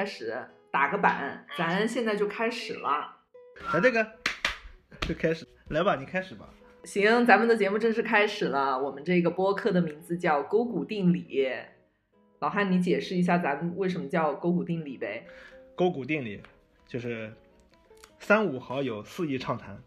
[0.00, 0.34] 开始
[0.70, 3.14] 打个板，咱现在就开始了。
[3.70, 4.02] 来这个
[5.06, 6.48] 就开始，来吧，你开始吧。
[6.84, 8.82] 行，咱们的节目正式开始了。
[8.82, 11.50] 我们这个播客的名字叫勾股定理。
[12.38, 15.26] 老汉，你解释一下咱们为什么叫勾股定理呗？
[15.76, 16.42] 勾股定理
[16.88, 17.30] 就是
[18.18, 19.78] 三五好友肆意畅谈，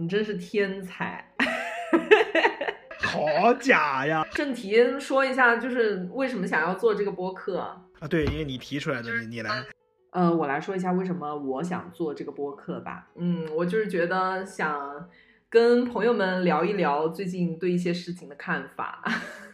[0.00, 1.32] 你真是天才。
[2.98, 4.26] 好假呀！
[4.32, 8.08] 正题说一下，就是为什么想要做这个播客啊？
[8.08, 9.64] 对，因为你提出来的，你你来。
[10.10, 13.08] 呃，我来说一下为什么我想做这个播客吧。
[13.16, 15.08] 嗯，我就是觉得想
[15.48, 19.02] 跟朋友们聊一聊最近对一些事情的看法，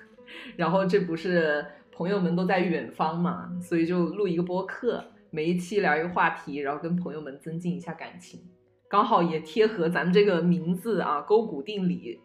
[0.59, 8.41] 然后这不是朋友们都在远方嘛，所以就录一个播客，每一期聊一个话题，然后跟朋友们增进一下感情，
[8.89, 12.21] 刚好也贴合咱们这个名字啊，勾股定理。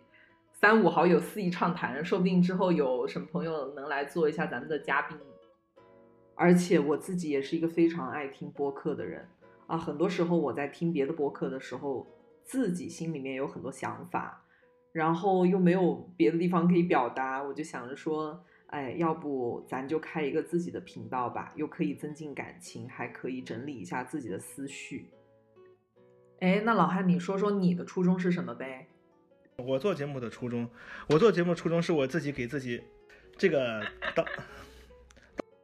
[0.52, 5.16] 三五好友肆意畅谈，说不定之后有什么朋友能来做一下咱们的嘉宾。
[6.36, 9.26] 而且我自己也是一个非常爱听播客的人
[9.68, 12.06] 啊，很多时候我在听别的播客的时候，
[12.44, 14.46] 自己心里面有很多想法，
[14.92, 25.10] 然后又没有别的地方可以表达，我就想着说，哎，要不咱就开一个自己的频道吧，又可以增进感情，还可以整理一下自己的思绪。
[26.42, 28.88] 哎，那老汉，你说说你的初衷是什么呗？
[29.58, 30.70] 我做节目的初衷，
[31.08, 32.84] 我做节目初衷是我自己给自己
[33.38, 33.82] 这个
[34.14, 34.26] 当。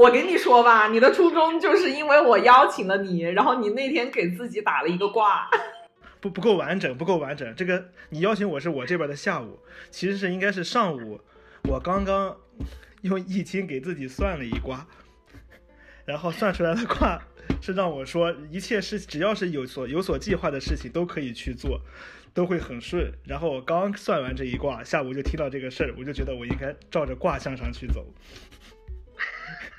[0.01, 5.47] 我跟你说吧，你的初衷就是因为我邀请了你，然后你那天给自己打了一个卦，
[6.19, 7.55] 不不够完整，不够完整。
[7.55, 9.59] 这个你邀请我是我这边的下午，
[9.91, 11.21] 其实是应该是上午，
[11.69, 12.35] 我刚刚
[13.03, 14.87] 用易经给自己算了一卦，
[16.05, 17.21] 然后算出来的卦
[17.61, 21.79] 是让我说一切事只要是有所有所计划的事情都可以去做。
[22.33, 28.07] 都会很顺，然后我刚算完这一卦，下午就听到这个事儿，我就觉得我应该照着卦象上去走，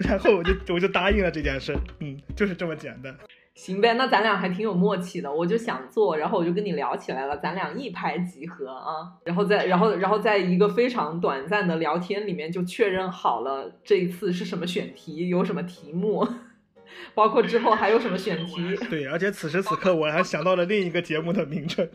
[0.02, 3.14] 然后我就我就答应了这件事，嗯，就是这么简单。
[3.54, 16.26] 行呗，那咱俩还挺有默契的，我就想做，然后我就跟你聊起来了，咱俩一拍即合啊，然后在然后然后在一个非常短暂的聊天里面就确认好了这一次是什么选题，有什么题目，
[17.14, 18.74] 包括之后还有什么选题。
[18.88, 21.86] 对，而且此时此刻我还想到了另一个节目的名称。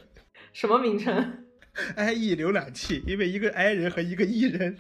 [0.54, 1.44] 什么名称？
[1.98, 4.78] IE 浏览器，因为一个 I 人和一个 E 人，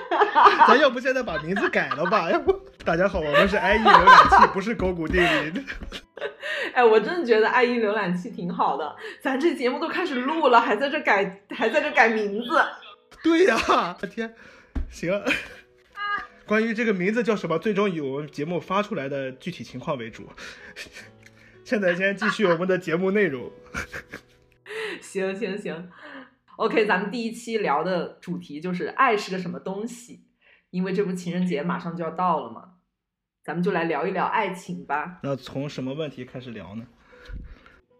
[0.66, 2.30] 咱要不现在把名字改了吧？
[2.30, 2.52] 要不
[2.84, 5.64] 大家好，我们是 IE 浏览器，不是狗骨定理。
[6.74, 12.62] 哎，我真的觉得 IE 浏览器挺好的，咱这节目都开始录了，还在这改，还在这改名字。
[13.22, 14.34] 对呀，天，
[14.90, 15.22] 行。
[16.44, 20.28] 关于这个名字叫什么，最终以我们节目发出来的具体情况为主。
[21.64, 23.50] 现在先继续我们的节目内容。
[25.00, 25.90] 行行行
[26.62, 30.24] ，OK，咱们第一期聊的主题就是爱是个什么东西，
[30.70, 32.74] 因为这不情人节马上就要到了嘛，
[33.42, 35.18] 咱们就来聊一聊爱情吧。
[35.24, 36.86] 那从什么问题开始聊呢？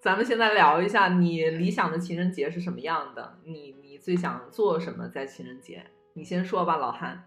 [0.01, 3.41] 咱们现在聊一下你理想的情人节是什么样的？
[3.45, 5.85] 你你最想做什么在情人节？
[6.15, 7.25] 你先说吧，老韩。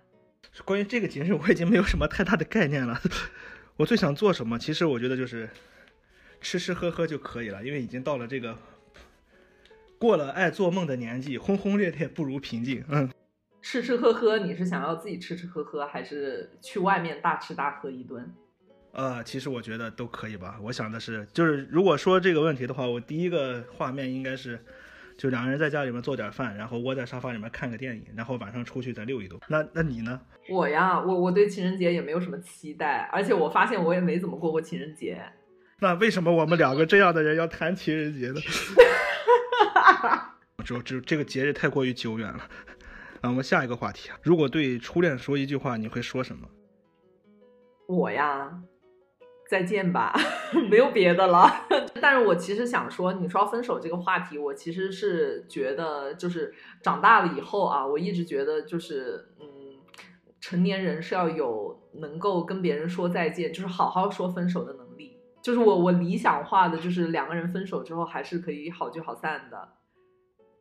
[0.64, 2.98] 关于这个节日，我已经没有什么太大的概念了。
[3.76, 4.58] 我最想做什么？
[4.58, 5.50] 其实我觉得就是
[6.40, 8.58] 吃吃喝喝就可以了，因为已经到了这个。
[10.06, 12.84] 过了爱做梦的年纪， 轰轰烈烈不如平静。
[12.90, 13.10] 嗯，
[13.60, 18.32] 吃吃喝喝，你是想要自己吃吃喝喝，还是去外面大吃大喝一顿？
[18.92, 20.60] 呃，其实我觉得都可以吧。
[20.62, 24.60] 我想的是，就是如果说这个问题的话，我第一个画面应该是，
[25.18, 29.40] 就两个人在家里面做点饭，然后窝在沙发里面看个电影，然后晚上出去再溜一溜。
[29.50, 30.22] 那那你呢？
[30.50, 35.20] 我呀，我我对情人节也没有什么期待，而且我发现我也没怎么过过情人节。
[35.82, 38.40] 那为什么我们两个这样的人要谈情人节呢？
[40.64, 42.40] 这这这个节日太过于久远了，
[43.22, 46.48] 啊，我们下一个话题啊，如果对初恋说一句话，你会说什么？
[47.88, 48.64] 我呀，
[49.48, 50.16] 再见吧，
[50.72, 51.68] 没有别的了。
[52.02, 59.46] 但是我其实想说，你说分手这个话题，我其实是觉得，就是长大了以后啊，我一直觉得就是，嗯，
[60.40, 65.20] 成年人是要有能够跟别人说再见，就是好好说分手的能力。
[65.44, 69.70] 就是我我理想化的，就是两个人分手之后还是可以好聚好散的。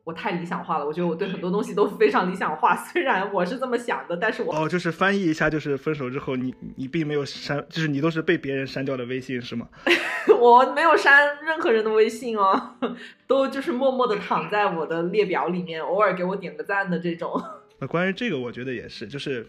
[0.05, 2.75] 我太理想化了，我觉得我对很多东西都非常理想化。
[2.77, 9.67] 虽然我是这么想的，但是我哦，就是翻译一下，就是分手之后，你你并没有删，就是你都是被别人删掉的微信是吗？
[10.39, 12.75] 我没有删任何人的微信哦，
[13.25, 17.43] 都就是默默的躺在我的列表里面，偶尔给我点个赞的这种。
[17.79, 19.47] 那关于这个，我觉得也是，就是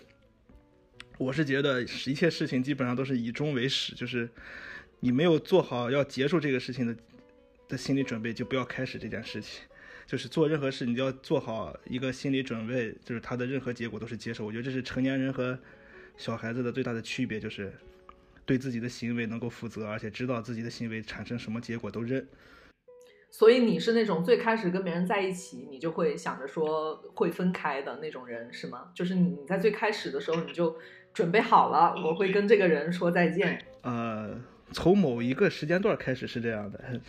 [1.19, 4.27] 我是觉得一切事情基本上都是以终为始，就是
[5.01, 6.97] 你没有做好要结束这个事情的
[7.69, 9.63] 的心理准备，就不要开始这件事情。
[10.07, 14.45] 就是做任何事，你就要做好一个心理准备，就是他的任何结果都是接受。
[14.45, 15.59] 我觉得这是成年人和
[16.17, 17.73] 小孩子的最大的区别，就是
[18.45, 22.25] 对自己的行为能够负责，而且知道自己的行为产生什么结果都认。
[23.29, 28.93] 所以你是那种最开始跟别人在一起，你就会想着说会分开的那种人是吗？
[28.95, 30.79] 就是你在最开始的时候你就
[31.13, 33.61] 准备好了，我会跟这个人说再见。
[33.83, 37.01] 呃，从某一个时间段开始是这样的。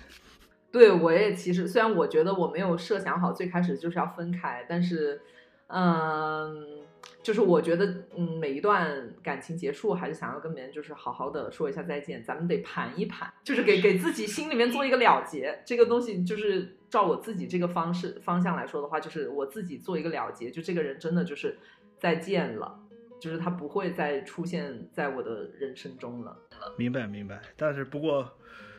[0.71, 5.21] 对，我也其实虽然我觉得我没有设想好最开始就是要分开，但是，
[5.67, 6.85] 嗯。
[7.23, 7.85] 就是我觉得，
[8.15, 12.23] 嗯，每一段感情结束，还是想要跟别人就是好好的说一下再见。
[12.23, 15.61] 咱们得盘一盘，就是给给自己心里面做一个了结。
[15.65, 20.49] 这个东西就是照我自己这个方式方向来说的话，就是我自己做一个了结。
[20.49, 21.57] 就这个人真的就是
[21.97, 22.79] 再见了，
[23.19, 26.37] 就是他不会再出现在我的人生中了。
[26.77, 27.41] 明白明白。
[27.55, 28.29] 但是不过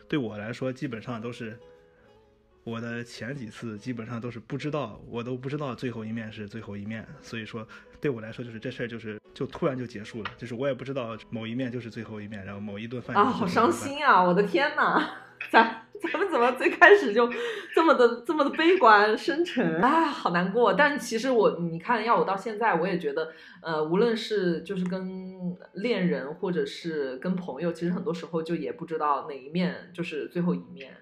[0.08, 1.58] 对我来说，基本上都是
[2.68, 7.66] 我的前几次基本上都是不知道，我都不知道最后一面是最后一面，所以说。
[8.00, 14.22] 对我来说，就是这事儿，就是就突然就结束了，就是我也不知道某一面就是最后一面，然后某一顿饭啊，好伤心啊！
[14.22, 15.04] 我的天哪，
[15.50, 17.28] 咱咱们怎么最开始就
[17.74, 20.72] 这么的这么的悲观深沉啊，好难过。
[20.74, 23.32] 但其实我你看，要我到现在，我也觉得，
[23.62, 30.96] 呃，无论是就是跟恋人，或者是跟朋友，其实很多时候就也不知道哪一面就是最后一面。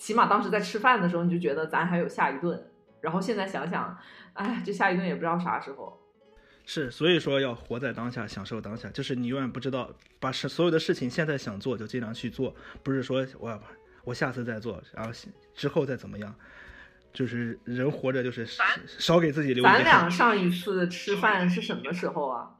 [0.00, 2.60] 起码当时在吃饭的时候，你就觉得咱还有下一顿，
[3.02, 3.96] 然后现在想想。
[4.32, 6.00] 哎，这下一顿也不知道啥时候。
[6.64, 8.88] 是，所以说要活在当下，享受当下。
[8.88, 13.60] 就是你永远不知道，把事所有的事情现在想做就尽量去做，不是说我
[14.04, 15.12] 我下次再做，然后
[15.54, 16.34] 之后再怎么样。
[17.12, 18.46] 就是人活着就是
[18.86, 19.62] 少给自己留。
[19.62, 22.50] 咱俩上一次吃饭是什么时候啊？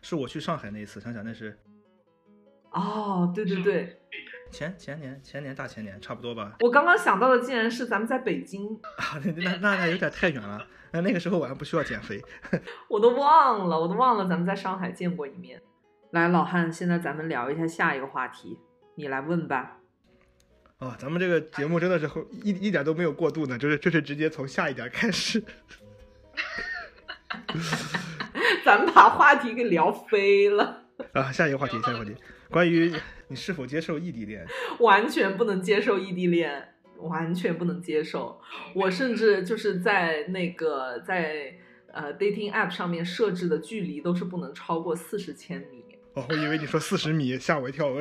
[0.00, 1.58] 是我去上海那一次，想想那是。
[2.70, 3.98] 哦，对对对。
[4.54, 6.54] 前前年前年大前年差不多吧。
[6.60, 8.64] 我刚刚想到的竟然是咱们在北京
[8.98, 10.64] 啊，那那那有点太远了。
[10.92, 12.22] 那那个时候我还不需要减肥，
[12.88, 15.60] 我都忘了，我都忘了咱们在上海见过一面。
[16.12, 18.56] 来，老汉，现在咱们聊一下下一个话题，
[18.94, 19.78] 你来问吧。
[20.78, 25.42] 哦，咱们这个节目真的是一一点都没有过渡呢，就是就是直接从下一点开始。
[28.64, 30.83] 咱们把话题给聊飞了。
[31.12, 32.14] 啊，下一个话题，下一个话题，
[32.50, 32.92] 关于
[33.28, 34.46] 你是否接受异地恋？
[34.80, 36.70] 完全不能接受异地恋。
[36.96, 38.40] 完全不能接受，
[38.72, 41.52] 我甚至就是在那个在
[41.92, 45.84] 呃 dating app 上面设置的距离都是不能超过四十千米。
[46.14, 47.88] 哦，我以为你说四十米，吓我一跳。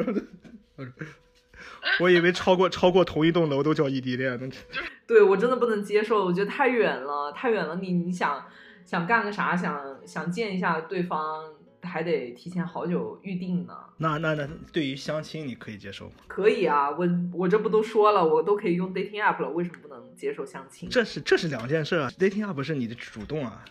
[2.00, 4.48] 我以为超过超过同一栋楼都叫异地恋呢。
[5.08, 7.76] 对我真的不能接受，我觉得太远了，太远了。
[7.78, 8.46] 你你想
[8.86, 9.58] 想干个啥？
[9.58, 11.52] 想想见一下对方。
[11.84, 13.74] 还得提前好久预定呢。
[13.98, 16.16] 那那那，对于相亲你可以接受吗？
[16.28, 20.90] 可以啊，我我这不都说了，我都可以用 dating app 了，为什么不能接受相亲？
[20.90, 23.64] 这是这是两件事啊，dating app 是你的主动啊，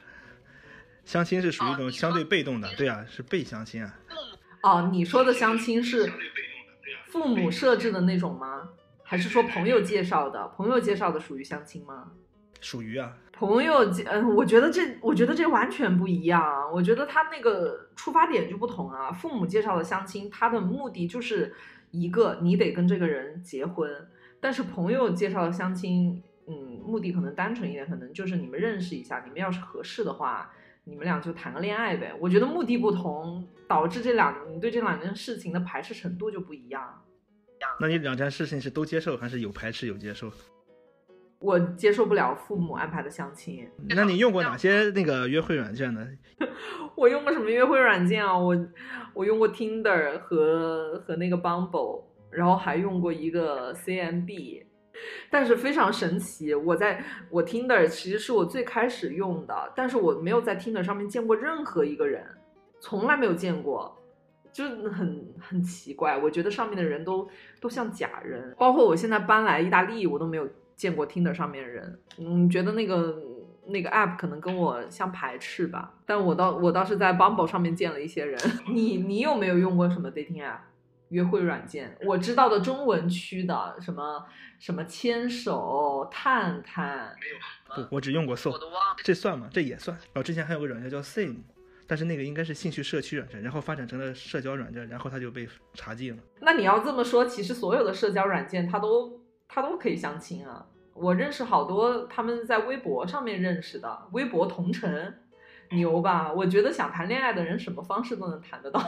[1.04, 3.98] 相亲是属于一种相对被动的，对啊，是被相亲啊。
[4.62, 6.12] 哦，你说的相亲是
[7.06, 8.68] 父母设置的那种吗？
[9.02, 10.48] 还是说朋友介绍的？
[10.56, 12.12] 朋友介绍的属于相亲吗？
[12.62, 13.18] 属于啊。
[13.32, 16.70] 朋友，嗯，我觉得这，我觉得这完全不一样。
[16.72, 19.10] 我觉得他那个出发点就不同啊。
[19.10, 21.52] 父母介绍的相亲，他的目的就是
[21.90, 23.90] 一个，你得跟这个人结婚。
[24.38, 26.54] 但是朋友介绍的相亲，嗯，
[26.86, 30.52] 目的可能单纯一点，可能就是你们认识一下，你们要是合适的话，
[30.84, 32.14] 你们俩就谈个恋爱呗。
[32.20, 37.02] 我觉得目的不同，导致这两你对这两件事情的排斥程度就不一样。
[37.80, 40.30] 那你两件事情是都接受，还是有排斥有接受？
[41.42, 43.68] 我接受不了父母安排的相亲。
[43.90, 46.06] 那你用过哪些那个约会软件呢？
[46.94, 48.38] 我用过什么约会软件啊？
[48.38, 48.56] 我
[49.12, 54.64] 我用过 Tinder 和和那个 Bumble，然后还用过一个 CMB。
[55.30, 62.24] 但是非常神奇，我在我 Tinder 其实是我最开始用的，但是我没有在 Tinder 上面见过任何一个人，
[62.78, 63.96] 从来没有见过，
[64.52, 66.18] 就很很奇怪。
[66.18, 70.48] 我觉得上面的人都都像假人，包括我现在搬来意大利，我都没有。
[70.82, 73.16] 见过听的上面人，嗯，觉得那个
[73.68, 75.94] 那个 app 可能跟我相排斥吧。
[76.04, 78.36] 但我倒我倒是在 Bumble 上面见了一些人。
[78.66, 80.58] 你你有没有用过什么 dating app
[81.10, 81.96] 约会软件？
[82.04, 84.26] 我知道的中文区的什么
[84.58, 87.28] 什么牵手、探探，没
[87.78, 87.86] 有。
[87.88, 88.50] 不，我只用过 So，
[89.04, 89.48] 这算吗？
[89.52, 89.96] 这也算。
[89.96, 91.36] 然后之前还有个软件叫 Sim，
[91.86, 96.22] 但是那个应该是兴趣社区软件，然后发展成了社交软件，然后它就被查禁了。
[96.40, 100.66] 那你要这么说，其实所有的社交软件它都它都可以相亲啊。
[100.94, 105.14] 我认识好多他们在微博上面认识的，微博同城，
[105.70, 106.32] 牛吧？
[106.32, 108.82] 我觉得想谈恋爱的人什么方式都能谈得到。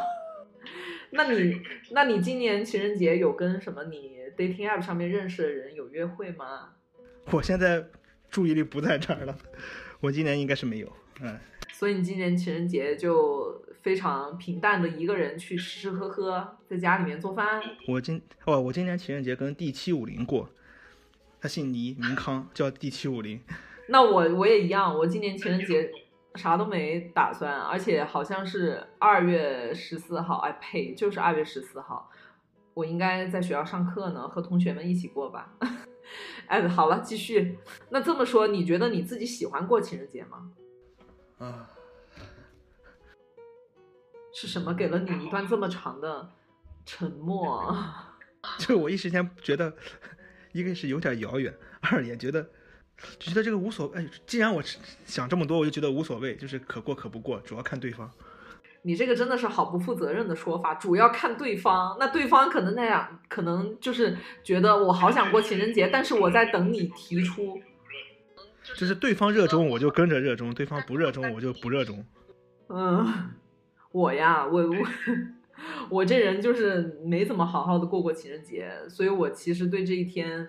[1.10, 1.60] 那你，
[1.92, 6.70] 那你今年情人节有跟什么你 dating app 上面认识的人有约会吗？
[7.30, 7.86] 我现在
[8.28, 9.38] 注意力不在这儿了，
[10.00, 10.92] 我今年应该是没有。
[11.22, 11.38] 嗯，
[11.72, 17.62] 所以你今年情人节就非常平淡的一个人去吃吃喝喝，在家里面做饭。
[17.86, 20.50] 我今哦，我今年情人节跟 D 七五零过，
[21.44, 23.38] 他姓倪，名康，叫 D 七五零。
[23.90, 25.92] 那我我也一样，我今年情人节
[26.36, 32.10] 啥都没打算，而且好像是二月十四号，哎呸，就是二月十四号，
[32.72, 35.52] 我应该在学校上课呢，和同学们一起过吧。
[36.48, 37.58] 哎，好了，继续。
[37.90, 40.50] 那这么说，你觉得你自己喜欢过情人节吗？
[41.40, 41.68] 啊，
[44.32, 46.30] 是什么给了你一段这么长的
[46.86, 47.76] 沉默？
[48.58, 49.74] 就我一时间觉得，
[50.54, 52.48] 一个是有点遥远，二也觉得。
[53.18, 54.62] 就觉得这个无所谓，哎，既然我
[55.04, 58.08] 想这么多，我就觉得无所谓，就是可过可不过，主要看对方。
[58.82, 61.96] 你这个真的是好不负责任的说法，主要看对方。
[61.98, 67.60] 那对方可能那样，可能就是觉得我好想过情人节，但是我在等你提出。
[68.76, 72.06] 就是对方热衷，我就跟着热衷；对方不热衷，我就不热衷。
[72.68, 73.32] 嗯，
[73.90, 74.76] 我呀，我我
[75.90, 80.48] 我这人就是没怎么好好的过过情人节，所以我其实对这一天。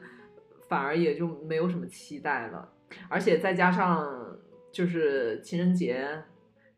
[0.68, 2.68] 反而也就没有什么期待了，
[3.08, 4.36] 而且再加上
[4.72, 6.24] 就是情人节，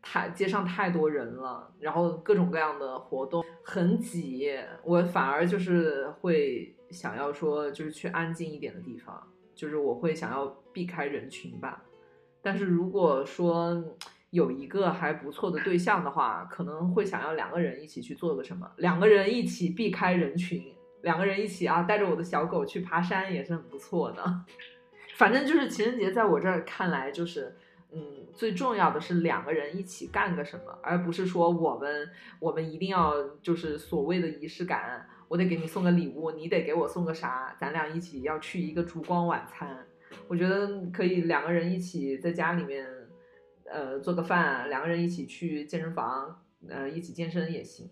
[0.02, 4.50] 太街上太多人了，然后各种各样的活动很挤，
[4.84, 11.82] 我反而就是会想要说就是去安静一点的地方，就是我会想要避开人群吧。
[12.42, 13.82] 但是如果说
[14.30, 20.62] 有一个还不错的对象的话，可能会想要两个人一起去做个什么，两个人一起避开人群。
[21.02, 24.44] 两个人一起啊，带着我的小狗去爬山也是很不错的。
[25.16, 27.54] 反正就是情人节，在我这儿看来，就是
[27.92, 39.86] 嗯，最重要的是两个人一起干个什么，而不是说我们我们一定要就是所谓的仪式感，我得给你送个礼物，你得给我送个啥，咱俩一起要去一个烛光晚餐。
[40.26, 42.84] 我觉得可以两个人一起在家里面，
[43.70, 47.90] 呃，做个饭，两个人一起去健身房，呃，一起健身也行。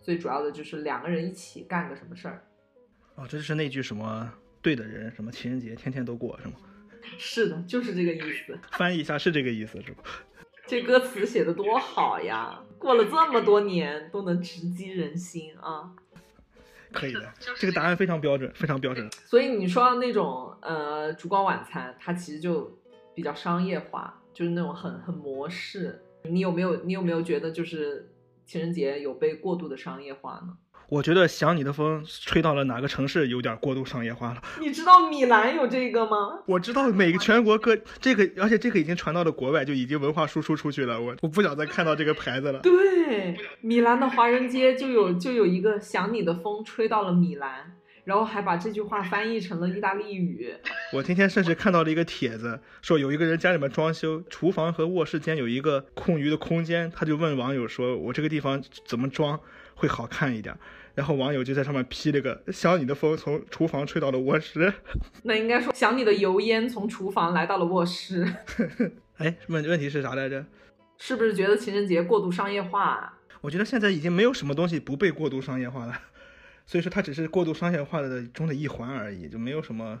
[0.00, 2.44] 最主要的就是两个人一起干个什么事儿，
[3.14, 6.54] 哦，这就是那句什么对的人，什么情人节天天都过，是吗？
[7.18, 8.58] 是的，就是这个意思。
[8.72, 10.02] 翻译一下是这个意思，是吧？
[10.66, 12.62] 这歌词写的多好呀！
[12.78, 15.92] 过了这么多年都能直击人心啊！
[16.92, 19.08] 可以的，这个答案非常标准，非常标准。
[19.26, 22.78] 所以你说那种呃烛光晚餐，它其实就
[23.14, 26.00] 比较商业化，就是那种很很模式。
[26.24, 28.08] 你有没有你有没有觉得就是？
[28.44, 30.48] 情人节有被过度的商业化呢？
[30.88, 34.42] 我觉得想你的风吹到了哪个城市有点过度商业化了。
[34.60, 36.42] 你知道米兰有这个吗？
[36.46, 41.00] 我知道每个全国各这个，而且这个已经传到了国外，就已经文化输出出去了。
[41.00, 42.60] 我我不想再看到这个牌子了。
[42.60, 47.76] 对，米兰的华人街就有就有一个想你的风吹到了米兰。
[48.04, 50.54] 然后还把这句话翻译成了意大利语。
[50.92, 59.38] 我今天甚至看到了一个帖子，说有一个人家里面装修，厨房和卧室间有一个空余的空间，他就问网友说：“我这个地方怎么装
[59.74, 60.56] 会好看一点？”
[60.94, 64.70] 然后网友就在上面批了个“想你的风从厨房吹到了卧室”。
[65.24, 68.26] 那应该说“想你的油烟从厨房来到了卧室”。
[69.16, 70.44] 哎，问问题是啥来着？
[70.98, 73.18] 是不是觉得情人节过度商业化？
[73.40, 75.98] 我觉得现在已经没有什么东西不被过度商业化了。
[76.72, 80.00] 所以说，它只是过度商业化的中的一环而已，就没有什么。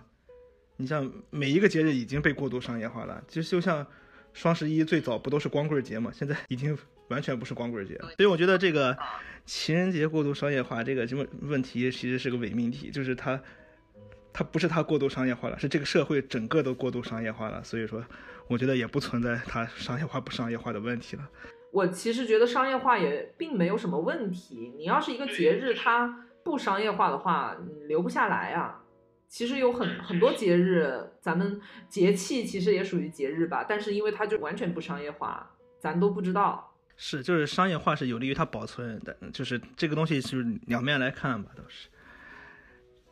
[0.78, 3.86] 你像每一个节日已经被过度商业化了，就就像
[4.32, 6.76] 双十一最早不都是光棍节嘛，现在已经
[7.08, 8.08] 完全不是光棍节了。
[8.16, 8.96] 所以我觉得这个
[9.44, 13.38] 情人节过度商业化这个什么问题，其实是个伪命题，就是它
[14.32, 17.62] 它不是它过度商业化了，是这个社会整个都过度商业化了。
[17.62, 18.02] 所以说，
[18.48, 21.28] 我觉得也不存在它商业化不商业化的问题了。
[21.70, 24.72] 我其实觉得商业化也并没有什么问题。
[24.78, 27.56] 你要是一个节日，它不商业化的话，
[27.86, 28.78] 留不下来啊。
[29.28, 31.58] 其实有很很多节日，咱们
[31.88, 36.70] 节气其实也属于节日吧，但是因为它就完全不商业化，咱都不知道。
[36.96, 41.88] 是，就是商业化是有利于它保存的，就是这个东西就是两面来看吧，都是。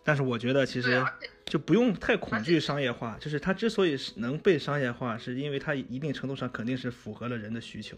[0.04, 1.02] 但是我觉得其实
[1.46, 7.96] 就不用太恐惧商业化，就是它之所以是能被商业化，是因为它一定程度上肯定是符合了人的需求。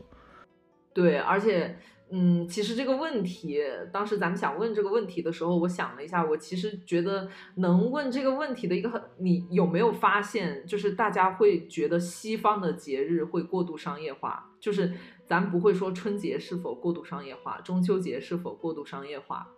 [0.92, 1.76] 对，而且。
[2.14, 3.58] 嗯，其实这个问题，
[3.90, 14.92] 当时咱们想问这个问题的时候，我想了一下，我其实觉得能问这个问题的一个很，你有没有发现，就是大家会觉得西方的节日会过度商业化，就是
[15.26, 19.48] 咱不会说春节是否过度商业化，中秋节是否过度商业化，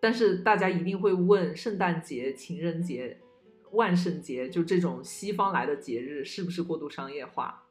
[0.00, 3.18] 但是大家一定会问圣诞节、情人节、
[3.72, 7.62] 万圣节，就这种西方来的节日是不是过度商业化？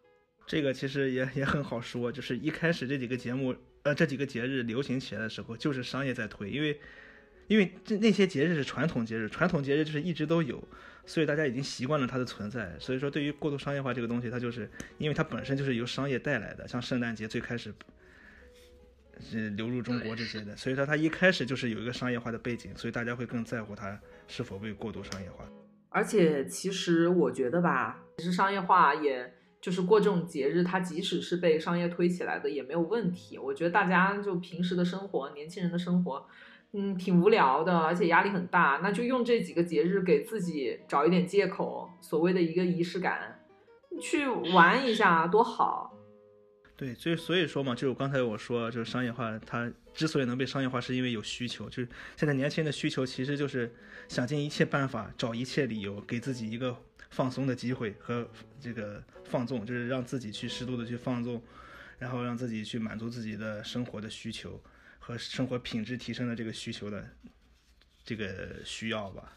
[0.45, 3.55] 这个其实也也很好说，就是一开始这几个节目。
[3.83, 6.79] 呃，这几个节日流行起来的时候，就是商业在推，因为
[7.47, 10.61] 因为这那些节日是传统节日，传统节日就是一直都有，
[11.05, 12.75] 所以大家已经习惯了它的存在。
[12.77, 17.73] 所以说，对于过度商业化这个东西，它就是因为它本身就是由商业带来的，像圣诞节最开始
[19.19, 25.49] 是流入中国这些的，所以说它一开始就是有一个商业化的背景，所以大家会更在乎它是否被过度商业化。
[25.89, 29.33] 而且，其实我觉得吧，其实商业化也。
[29.61, 33.37] 就是过这种节日，它即使是被商业推起来的也没有问题。
[33.37, 36.25] 我觉得大家就平时的生活，年轻人的生活，
[36.71, 38.79] 嗯，挺无聊的，而且压力很大。
[38.81, 43.43] 那就用这几个节日给自己找一点借口，所谓的一个仪式感，
[44.01, 45.88] 去玩一下多好。
[46.79, 51.69] 对，所以所以说嘛，就是刚才我说，就是商业化，它之所以能被商业化，是因为有需求。
[51.69, 53.69] 就是现在年轻人的需求，其实就是
[54.07, 56.75] 想尽一切办法，找一切理由，给自己一个。
[57.11, 58.29] 放松的机会和
[58.61, 61.41] 这个放纵，就是让自己去适度的去放纵，
[61.97, 64.61] 然后让自己去满足自己的生活的需求
[64.99, 67.09] 和生活品质提升的这个需求的
[68.05, 69.35] 这个需要吧。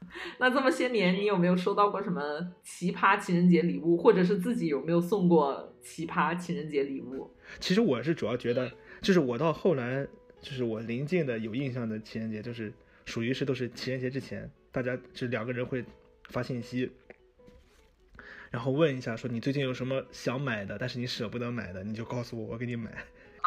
[0.38, 7.30] 那这么些年，你有没有收到过什么奇葩情人节礼物，或者是自己有没有送过奇葩情人节礼物？
[7.58, 10.06] 其实我是主要觉得，就是我到后来，
[10.40, 12.72] 就是我临近的有印象的情人节，就是
[13.04, 15.84] 属于是都是情人节之前，大家就两个人会。
[16.30, 16.88] 发信息，
[18.52, 22.88] 然后问一下，说你最近有什么想买的，但是你舍不得买的，你就告诉我，我给你买。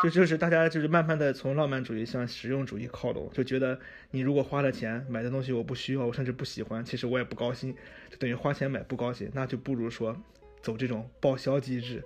[0.01, 3.79] 就就是大家就是慢慢的从浪漫主义向实用主义靠拢，就觉得
[4.11, 7.75] 你如果花了钱买的东西我不需要，我甚至不喜欢，其实我也不高兴，
[8.09, 10.15] 就等于花钱买不高兴，那就不如说
[10.61, 12.03] 走这种报销机制，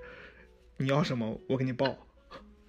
[0.77, 2.07] 你要什么我给你报。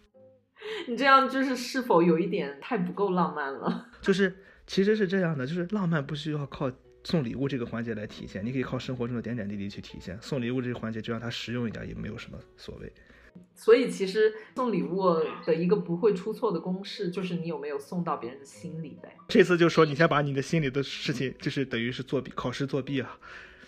[0.87, 3.89] 你这样就是是否有一点太不够浪漫了？
[4.01, 6.71] 就是其实是这样的，就是浪漫不需要靠。
[7.05, 10.21] 送礼物这个环节来体现，你可以靠生活中的点点滴滴去体现。
[10.21, 12.93] 送礼物这个环节就让它实用一点，也没有什么所谓。
[13.55, 15.03] 所以其实送礼物
[15.45, 19.17] 的一个不会出错的公式，就是你有没有送到别人的心里呗。
[19.29, 23.19] 这次就说你先把你的心里的事情，就是等于是作弊，考试作弊啊，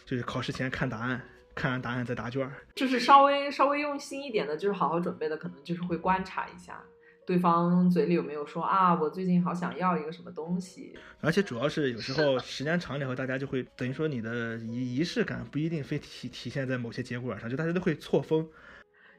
[0.04, 1.20] 就是考试前看答案，
[1.54, 2.48] 看完答案再答卷。
[2.76, 6.80] 就是稍微稍微用心一点的，就是好好准备的，可能就是会观察一下。
[7.26, 8.94] 对方嘴里有没有说啊？
[8.94, 10.96] 我最近好想要一个什么东西？
[11.20, 18.48] 而且主要是有时候时间长了以后，大家就会等于说你的仪仪式感不一定非体体现在某些节骨眼上，就大家都会错峰。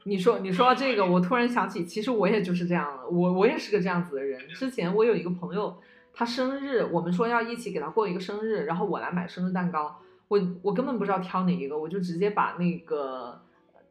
[0.04, 4.40] 你说你说到这个，我突然想起，其实我也就是这样的，我我也是个这样子的人。
[4.48, 5.80] 之前我有一个朋友，
[6.12, 13.40] 他生日，我们说要一起给他过一个生日，然后我来买生日蛋糕，我我根本不知道挑哪一个，我就直接把那个。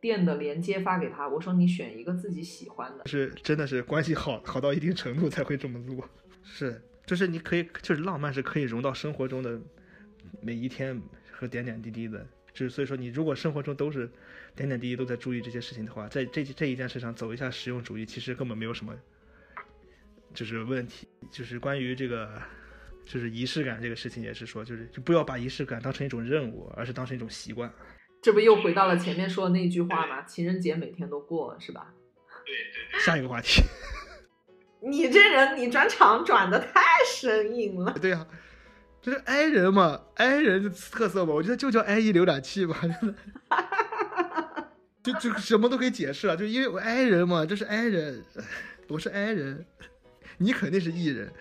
[0.01, 6.03] 店的链接发给他，我说你选一个自己喜欢的，是真的是关系好好到一定程度才会这么做，
[6.41, 9.61] 是就是你可以就是浪漫是可以融到生活中的
[10.41, 10.99] 每一天
[11.31, 14.09] 和点点滴滴的，就是所以说你如果生活中都是
[14.55, 18.93] 点点滴滴都在注意这些事情的话，在这这一件事上走一下实用主义，其实根本没有什么
[20.33, 22.41] 就是问题，就是关于这个
[23.05, 27.71] 就是仪式感这个事情也是说，就是就不要把仪式感当成一种任务，而是当成一种习惯。
[28.21, 30.21] 这不又回到了前面说的那句话吗？
[30.23, 31.93] 情人节每天都过，是吧？
[32.45, 32.53] 对
[32.91, 32.99] 对。
[32.99, 33.63] 下一个话题。
[34.83, 37.93] 你这人，你转场转的太生硬了。
[38.01, 38.27] 对呀，
[39.01, 43.15] 这是 i 人嘛，i 人的特色嘛，我觉得就叫 i e 浏览器吧，真的。
[45.03, 48.23] 就就什么都可以解释了，就因为我 i 人嘛，这是 i 人，
[48.87, 49.65] 我是 i 人，
[50.37, 51.31] 你肯定是 e 人，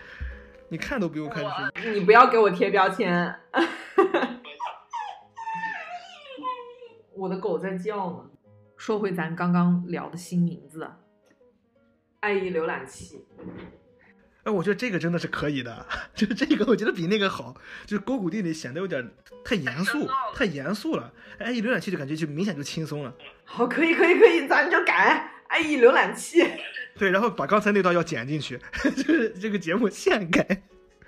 [0.68, 1.50] 你看都不用看就
[1.82, 1.92] 是。
[1.92, 3.34] 你不要给我贴标签。
[7.14, 8.30] 我的狗在叫呢。
[8.78, 10.90] 说回咱刚刚聊的新名字，
[12.20, 13.26] 爱意浏览器。
[14.50, 17.54] 哎，我觉得这个真的是可以的， 就是这个，我觉得比那个好。
[17.86, 19.08] 就是勾股定理显得有点
[19.44, 21.12] 太严肃，太严肃了。
[21.38, 23.14] 哎，一浏览器就感觉就明显就轻松了。
[23.44, 26.44] 好，可以，可以，可以，咱就改 IE 浏览器。
[26.98, 28.58] 对，然后把刚才那段要剪进去，
[28.96, 30.62] 就是这个节目现改，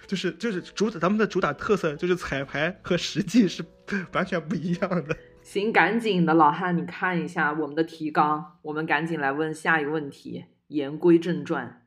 [0.07, 3.65] 就是就是主打咱们的主打特色就是彩排和实际是
[4.13, 5.17] 完全不一样的。
[5.43, 10.45] 行，赶紧的，老汉，你看一下我们的提纲，我们赶紧来问下一个问题。
[10.69, 11.82] 言归正传，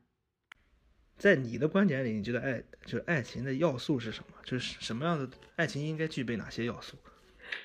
[1.16, 4.36] 在你的观点里，你觉得爱就是爱情的要素是什么？
[4.44, 6.96] 就是什么样的爱情应该具备哪些要素？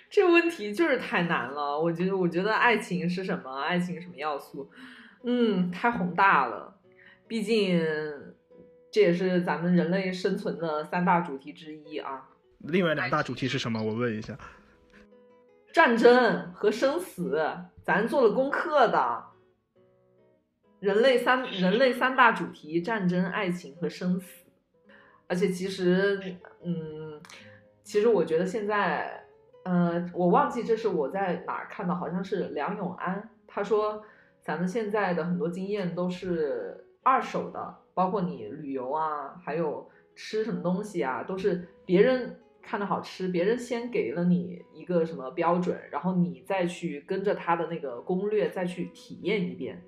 [0.09, 1.79] 这个问题就是太难了。
[1.79, 3.61] 我觉得，我觉得爱情是什么？
[3.61, 4.69] 爱情什么要素？
[5.23, 6.77] 嗯，太宏大了。
[7.27, 7.79] 毕竟
[8.91, 12.29] 这也是咱们人类生存的三大主题之一啊。
[12.59, 13.81] 另外两大主题是什么？
[13.81, 14.37] 我问一下。
[15.73, 17.41] 战争和生死，
[17.83, 19.30] 咱做了功课的。
[20.81, 24.47] 人类三人类三大主题：战争、爱情和生死。
[25.27, 26.19] 而且其实，
[26.63, 27.21] 嗯，
[27.83, 29.25] 其实我觉得现在，
[29.63, 34.03] 呃，我忘记这是我在哪儿看到，好像是梁永安他说，
[34.41, 49.79] 咱们现在的很多经验都是二手的，包括你旅游啊，还有吃什么东西啊，都是别人看着好吃，别人先给了你一个什么标准，然后你再去跟着他的那个攻略再去体验一遍。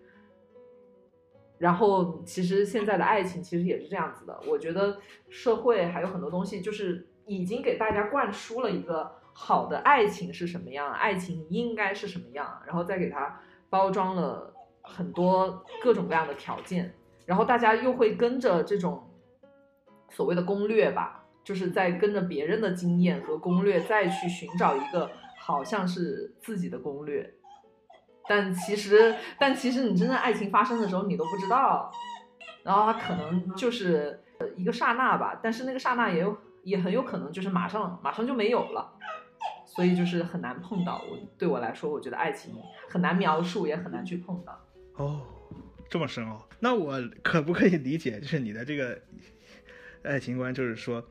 [1.64, 4.98] 然后其实现在的爱情其实也是这样子的，我觉得
[5.30, 16.94] 社会还有很多东西就是已经给大家灌输了一个好的爱情是什么样，爱情应该是什么样，然后再给它包装了很多各种各样的条件。
[17.26, 19.02] 然后大家又会跟着这种
[20.10, 27.34] 所谓的攻略吧，就是在跟着别人的经验和攻略再去寻找一个好像是自己的攻略，
[28.28, 31.92] 但其实但其实你真正爱情发生的时候你都不知道，
[32.64, 34.20] 然后它可能就是
[34.56, 38.94] 一个刹那吧，但是那个刹那也有也很有可能就是马上马上就没有了，
[39.66, 41.04] 所以就是很难碰到。
[41.10, 42.56] 我对我来说，我觉得爱情
[42.90, 44.60] 很难描述，也很难去碰到。
[44.96, 45.22] 哦。
[45.90, 49.00] 这么深奥，那我可不可以理解，就是你的这个
[50.02, 51.06] 爱情观，就是说，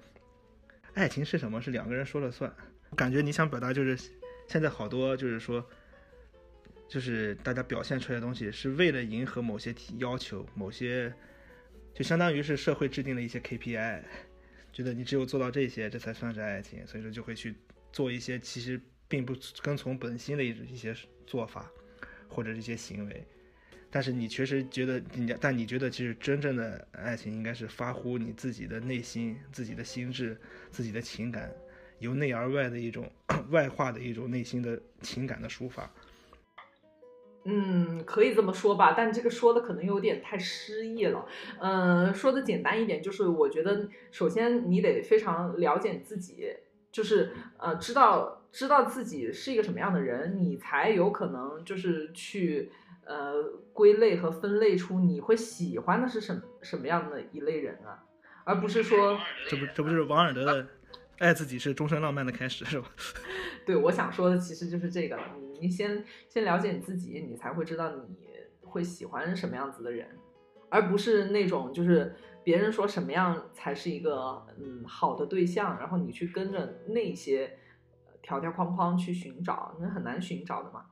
[0.94, 1.62] 爱情是什么？
[1.62, 2.52] 是两个人说了算。
[2.96, 3.96] 感觉你想表达就是，
[4.48, 5.64] 现在好多就是说，
[6.92, 11.10] 就是大家表现出来的东西是为了迎合某些要求，某些
[11.94, 14.02] 就相当于是社会制定的一些 KPI，
[14.74, 17.54] 觉得你只有做到这些，这才算是爱情，所以说就会去
[17.94, 18.78] 做一些其实
[19.08, 20.94] 并不跟从本心的一一些
[21.26, 21.72] 做法
[22.28, 23.26] 或者一些行为。
[23.90, 30.38] 但是你确实觉得你，但你觉得其实真正的爱情应该是发乎你自己的内心、自己的心智、
[30.70, 31.50] 自己的情感，
[32.00, 33.10] 由内而外的一种
[33.48, 35.90] 外化的一种内心的情感的抒发。
[37.44, 41.26] 嗯，可以这么说吧，但这个说的可能有点太诗意了。
[41.60, 46.48] 嗯，说的简单一点，就是我觉得首先你得非常了解自己，
[46.90, 52.70] 就是呃，知道知道自己是一个什么样的人，你才有可能就是去。
[53.04, 57.98] 呃，归类和分类出你会喜欢的是什什么样的一类人啊，
[58.44, 60.64] 而不是说这不这不就是王尔德的
[61.18, 62.88] 爱自己是终身浪漫的开始是吧？
[63.66, 65.18] 对，我想说的其实就是这个，
[65.62, 68.16] 你先先了解你自己，你才会知道你
[68.62, 70.08] 会喜欢什么样子的人，
[70.68, 77.56] 而不是那种就是别人说什么样才是一个嗯好的对象，然后你去跟着那些
[78.20, 80.86] 条条框框去寻找，那很难寻找的嘛。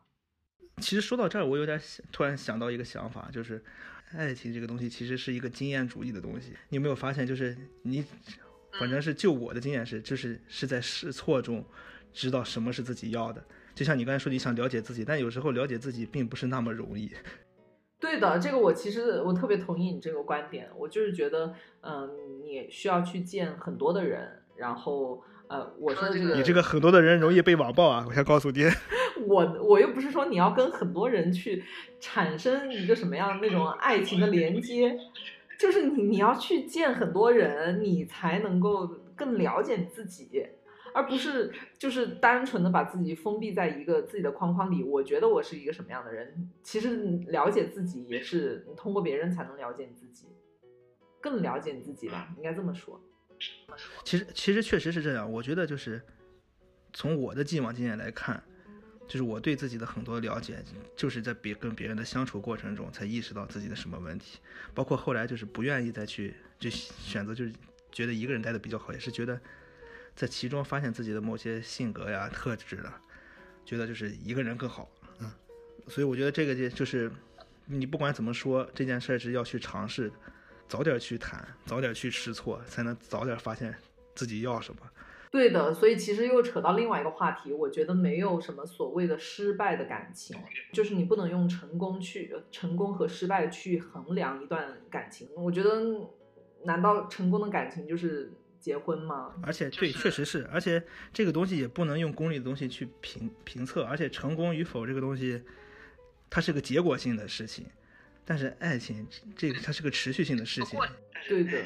[0.76, 3.62] 其实说到这儿，我有点想突然想到一个想法，就是
[4.12, 6.52] 爱情这个东西其实是一个经验主义的东西。
[6.68, 8.04] 你有没有发现，就是你，
[8.78, 11.64] 反正是就我的经验是，就是是在试错中
[12.12, 13.44] 知道什么是自己要的。
[13.80, 17.10] 就像你刚才说，你想了解自己，但有时候了解自己并不是那么容易。
[17.98, 20.68] 对的，这个我其实我特别同意你这个观点。
[20.76, 22.10] 我就是觉得，嗯，
[22.42, 25.24] 你需要去见很多的人，然后。
[25.48, 28.04] 呃，我说这个，你这个很多的人容易被网暴啊！
[28.06, 28.64] 我先告诉你，
[29.26, 31.64] 我我又不是说你要跟很多人去
[31.98, 34.96] 产生一个什么样那种爱情的连接，
[35.58, 40.46] 就是你你要去见很多人，你才能够更了解你自己，
[40.94, 44.82] 而不是就是单纯的把自己封闭在一个自己的框框里。
[44.82, 46.96] 我觉得我是一个什么样的人，其实
[47.28, 50.26] 了解自己也是通过别人才能了解你自己，
[51.20, 53.00] 更了解你自己吧，应该这么说。
[54.04, 55.30] 其实，其实确实是这样。
[55.30, 56.02] 我觉得就是
[56.92, 58.42] 从我的既往经验来看，
[59.08, 60.62] 就是我对自己的很多了解，
[60.94, 64.40] 就是在别跟别人的相处过程中才意识到自己的什么问题。
[64.74, 67.52] 包括后来就是不愿意再去就选择，就是
[67.90, 69.40] 觉得一个人待的比较好，也是觉得
[70.14, 73.00] 在其中发现自己的某些性格呀、特质了，
[73.64, 74.88] 觉得就是一个人更好。
[75.20, 75.30] 嗯，
[75.88, 77.10] 所以我觉得这个就就是
[77.66, 80.12] 你不管怎么说，这件事是要去尝试。
[80.68, 83.74] 早点去谈，早点去试错，才能早点发现
[84.14, 84.80] 自己要什么。
[85.28, 90.36] 对的，所以其实又扯到另外一个话题，我觉得没有什么所谓的失败的感情，
[90.72, 95.28] 就是你不能用成功去成功和失败去衡量一段感情。
[95.34, 96.08] 我觉得，
[96.62, 99.32] 难道成功的感情就是结婚吗？
[99.42, 105.42] 而且对，确实是，而且这个东西也不能用功利的东西去评评测，而且成功与否这个东西，
[106.28, 107.66] 它是个结果性的事情。
[108.24, 110.78] 但是爱情，这个它是个持续性的事情，
[111.28, 111.64] 对的，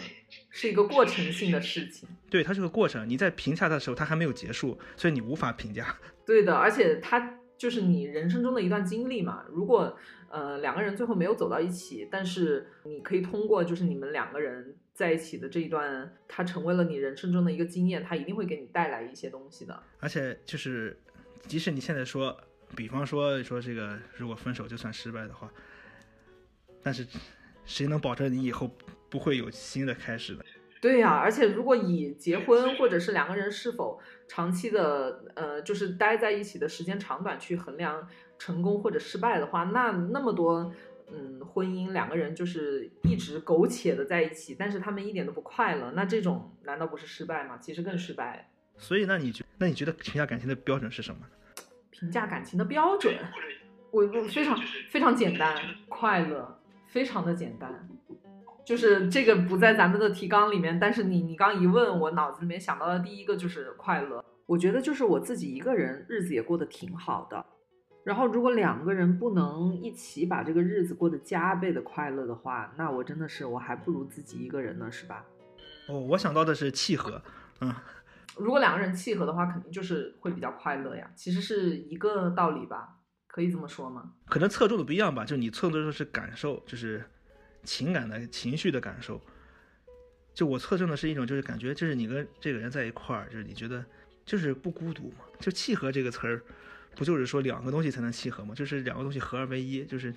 [0.49, 2.09] 是一个过程性的事情。
[2.31, 3.07] 对，它是个过程。
[3.07, 5.99] 你在评价它的时候，它还没有结束，所以你无法评价。
[6.25, 9.45] 对的，而且它就是你人生中的一段经历嘛。
[9.51, 9.99] 如果
[10.35, 19.81] 呃两个人最后没有走到一起，但是你可以通过就是你们两个人在一起的这一段，它成为了你人生中的一个经验，它一定会给你带来一些东西的。
[20.01, 20.99] 而且就是，
[21.47, 22.37] 即使你现在说，
[22.75, 25.49] 比方说说这个，如果分手就算失败的话。
[26.83, 27.07] 但是，
[27.65, 28.69] 谁能保证你以后
[29.09, 30.41] 不会有新的开始呢？
[30.83, 38.07] 对呀，而且如果以结婚或者是两个人是否长期的，呃，就是待在一起的时间长短去衡量
[38.45, 40.71] 成功或者失败的话，那那么多
[41.11, 47.57] 嗯，婚姻两个人就是一直苟且的在一起，但是他们一点都不快乐，那这种难道不是失败吗？
[47.59, 48.51] 其实更失败。
[48.77, 51.21] 所以，那你觉那你觉得评价感情的标准是什么？
[51.91, 53.15] 评价感情的标准，
[53.91, 54.59] 我我非常
[54.91, 55.57] 非常简单，
[55.89, 57.89] 快乐，非常的简单，
[58.63, 64.23] 就是这个不在咱们的提纲里面，但是你你刚一问我脑子里面想到的第一个就是快乐。
[64.45, 67.47] 我觉得就是我自己一个人日子也过得挺好的。
[68.05, 75.25] 然后，如果两个人不能一起把这个日子过得加倍的快乐的话，那我真的是我还不如自己一个人呢，是吧？
[75.89, 77.23] 哦，我想到的是契合，
[77.63, 77.75] 嗯，
[78.37, 81.11] 如果两个人契合的话，肯定就是会比较快乐呀。
[81.17, 84.13] 其实是一个道理吧，可以这么说吗？
[84.27, 87.03] 可能侧重的不一样吧，就你侧重的是感受，就是
[87.63, 89.19] 情感的情绪的感受。
[90.35, 93.83] 就我侧重的是一种，就是感觉，就是你跟这个人在一块儿，就是你觉得
[94.27, 95.25] 就是不孤独嘛。
[95.39, 96.43] 就契合这个词儿。
[96.97, 98.55] 不就是说两个东西才能契合吗？
[98.55, 100.15] 就是两个东西合二为一，就是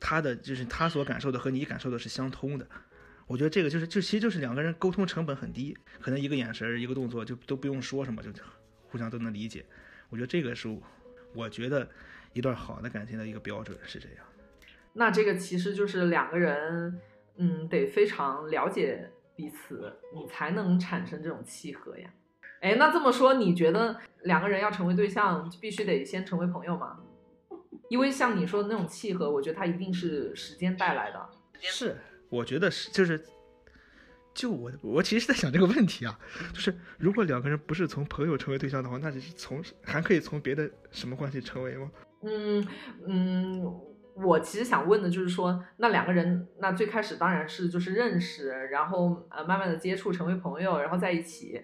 [0.00, 2.66] 他的就是他所感受的和你感受的是相通的。
[3.26, 8.30] 我觉得这个就是就其实就是两个人沟通成本很低，可能一个眼神一个动作就都不用说什么，就
[8.88, 9.64] 互相都能理解。
[10.10, 10.68] 我觉得这个是
[11.32, 11.88] 我觉得
[12.32, 14.26] 一段好的感情的一个标准是这样。
[14.92, 17.00] 那这个其实就是两个人，
[17.36, 22.10] 嗯，得非常了解彼此，你才能产生这种契合呀。
[22.64, 26.98] 哎，那这么说，你觉得两个人要成为对象，必须得先成为朋友吗？
[27.90, 31.28] 因为像你说的那种契合，我觉得它一定是时间带来的。
[31.60, 31.94] 是，
[32.30, 33.22] 我觉得是，就是，
[34.32, 36.18] 就我我其实是在想这个问题啊，
[36.54, 41.90] 就是如果两个人不是从朋友成为对象的话，那只是从还可以从别的什么关系成为吗？
[42.22, 42.66] 嗯
[43.06, 43.62] 嗯，
[44.14, 51.60] 我其实想问的就是说，那两个人，那最开始当然是就是认识，然后呃慢慢的接触成为朋友，然后在一起。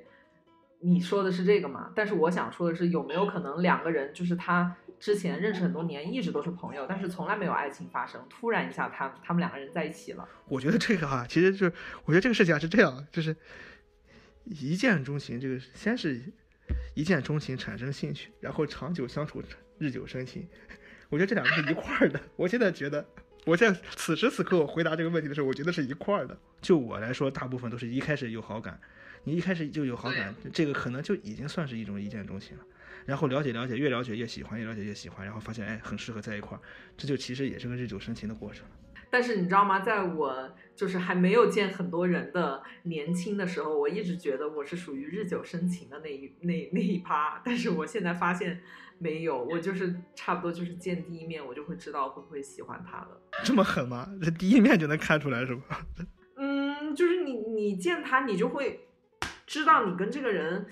[0.81, 1.93] 你说的是这个吗？
[1.95, 10.27] 但是我想说的是，有没有可能两个人就是他之前认识很多年，一直都是朋友，但是从来没有爱情发生，突然一下他他们两个人在一起了？
[10.47, 11.73] 我觉得这个哈，其实就是
[12.05, 13.37] 我觉得这个事情啊是这样，就是
[14.45, 16.21] 一见钟情，这个先是
[16.95, 19.43] 一见钟情产生兴趣，然后长久相处
[19.79, 20.49] 日久生情。
[21.11, 22.21] 我觉得这两个是一块儿的。
[22.37, 23.05] 我现在觉得，
[23.45, 26.39] 我现在此时此刻我回答这个问题的时候，我觉得是一块儿的。
[26.61, 28.81] 就我来说，大部分都是一开始有好感。
[29.25, 32.65] 你一开始就有好感，这个可能就已经算是一种一见钟情了。
[33.07, 36.61] 然后了解了解，越了解越喜欢，越了解越喜欢，然后发现哎，很适合在一块儿，
[36.97, 38.65] 这就其实也是个日久生情的过程。
[39.13, 39.81] 但是你知道吗？
[39.81, 47.41] 在我就是还没有见很多人的年轻的时候，我一直觉得我是属于日久生情的那一那那一趴。
[47.45, 48.63] 但是我现在发现
[48.99, 53.21] 没有，我就是差不多就是见第一面，我就会知道会不会喜欢他了。
[53.43, 54.09] 这么狠吗？
[54.23, 55.85] 这第一面就能看出来是吧？
[56.37, 58.87] 嗯，就是你你见他，你就会。
[59.51, 60.65] 知道你跟这个人，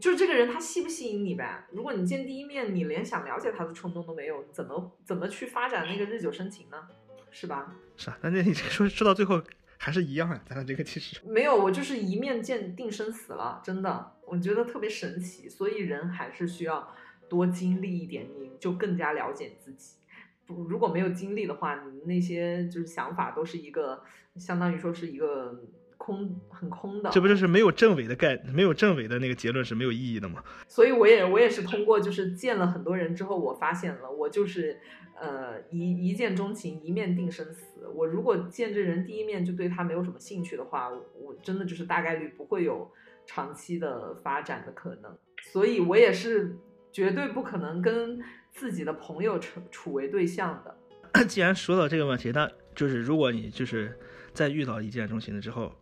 [0.00, 1.64] 就是这个人他吸不吸引你呗？
[1.70, 6.88] 如果你见第一面，你连想了解他的冲动都没有，怎么怎么去发展那个日久生情呢？
[7.30, 7.72] 是吧？
[7.96, 9.40] 是啊，那那你说说到最后
[9.78, 10.42] 还是一样啊？
[10.48, 15.48] 咱俩这个其实没有，我就是一面见定生死了，真的，我觉得特别神奇。
[15.48, 16.92] 所以人还是需要
[17.28, 19.98] 多经历一点，你就更加了解自己。
[20.44, 24.02] 不，如果没有经历的话，你那些就是想法都是一个，
[24.34, 25.62] 相当于说是一个。
[26.06, 30.40] 空很空的，这不就是没有证伪的概，没有证伪的那个结论是没有意义的吗？
[30.68, 34.78] 所以我也我也是通过就是见了很多人之后，我发现了我就是
[35.20, 37.88] 呃一一见钟情，一面定生死。
[37.92, 42.88] 我如果见这人第一面就对他没有什么兴趣的话，我真的就是大概率不会有
[43.26, 45.18] 长期的发展的可能。
[45.42, 46.56] 所以我也是
[46.92, 48.20] 绝对不可能跟
[48.52, 51.24] 自己的朋友处处为对象的。
[51.26, 53.98] 既然说到这个问题，那就是如果你就是
[54.32, 55.72] 在遇到一见钟情了之后。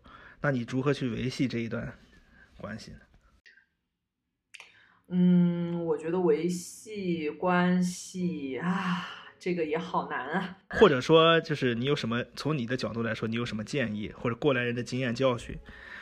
[0.45, 1.99] 那你如何去维系这一段
[2.59, 2.99] 关系呢？
[5.09, 10.59] 嗯，我觉得维系关系啊，这个也好难啊。
[10.69, 15.59] 或者说，就是你有什么从你的角度来说，你有什么建议，或者过来人的经验教训、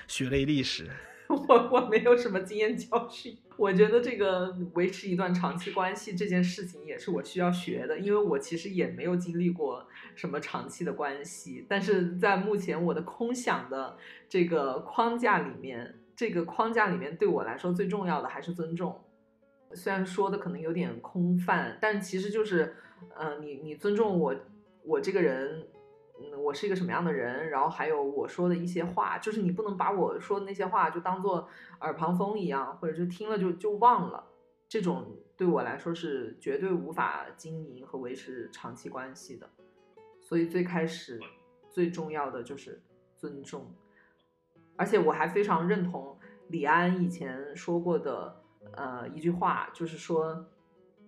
[0.08, 0.90] 血泪历史？
[1.48, 3.36] 我我没有什么经验教训。
[3.56, 11.64] 我觉得这个维持一段长期关系这件事情也是我需要学的，因为我其实也没有经历过什么长期的关系。
[11.68, 13.96] 但是在目前我的空想的
[14.28, 19.00] 这个框架里面，这个框架里面对我来说最重要的还是尊重。
[19.74, 22.74] 虽然说的可能有点空泛，但其实就是，
[23.16, 24.34] 呃，你你尊重我，
[24.84, 25.66] 我这个人。
[26.36, 27.50] 我是一个什么样的人？
[27.50, 31.48] 然后还有我说的一些话，就是你不能把我说的那些话就当做
[31.80, 34.24] 耳旁风一样，或者就听了就就忘了。
[34.68, 39.48] 这种对我来说是绝对无法经营和维持长期关系的。
[40.20, 41.20] 所以最开始
[41.70, 42.80] 最重要的就是
[43.16, 43.74] 尊重，
[44.76, 46.16] 而且我还非常认同
[46.48, 50.46] 李安以前说过的呃一句话，就是说，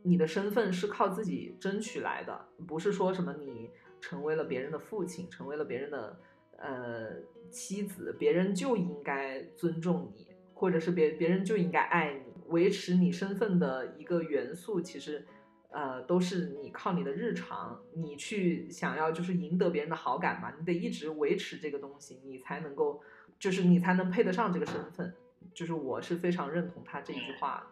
[0.03, 3.71] 你的身份是靠自己争取来的，不是说什么你
[4.05, 6.21] 成为了别人的父亲，成为了别人的
[6.59, 7.09] 呃
[7.51, 12.35] 妻子，别人就应该尊重你，或者是别别人就应该爱你。
[12.49, 15.27] 维持你身份的一个元素，其实
[15.71, 23.03] 呃都是你靠你的日常，你去想要就是赢得别人的好感嘛，你得一直维持这个东西，你才能够
[23.39, 25.15] 就是你才能配得上这个身份。
[25.55, 27.67] 就是我是非常认同他这一句话。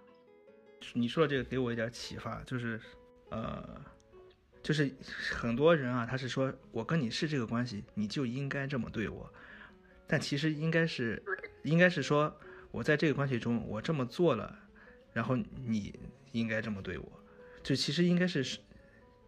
[0.94, 2.80] 你说的这个给我一点启发，就是，
[3.30, 3.78] 呃，
[4.62, 4.90] 就是
[5.30, 9.32] 很多人啊，他是说我跟你是这个关系，你就应该这么对我，
[10.06, 11.22] 但其实应该是，
[11.62, 12.34] 应该是说
[12.70, 14.58] 我在这个关系中我这么做了，
[15.12, 15.92] 然后你
[16.32, 17.12] 应该这么对我，
[17.62, 18.58] 就其实应该是，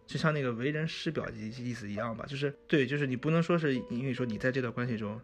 [0.07, 5.19] 就像那个为人师表意意思一样吧，就是对，就是你不能说是因为说你在这段关系中，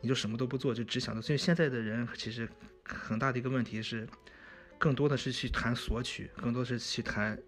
[0.00, 2.48] 你就什么都不做，就只想着，所以现在的人其实
[2.84, 4.08] 很大的一个问题是。
[4.76, 7.40] 更多的是去谈索取，更多是去谈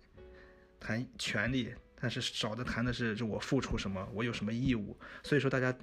[0.81, 1.75] 谈权利，
[2.07, 4.97] 但是少的谈的是就我付出什么，我有什么义务。
[5.25, 5.77] 所以说大家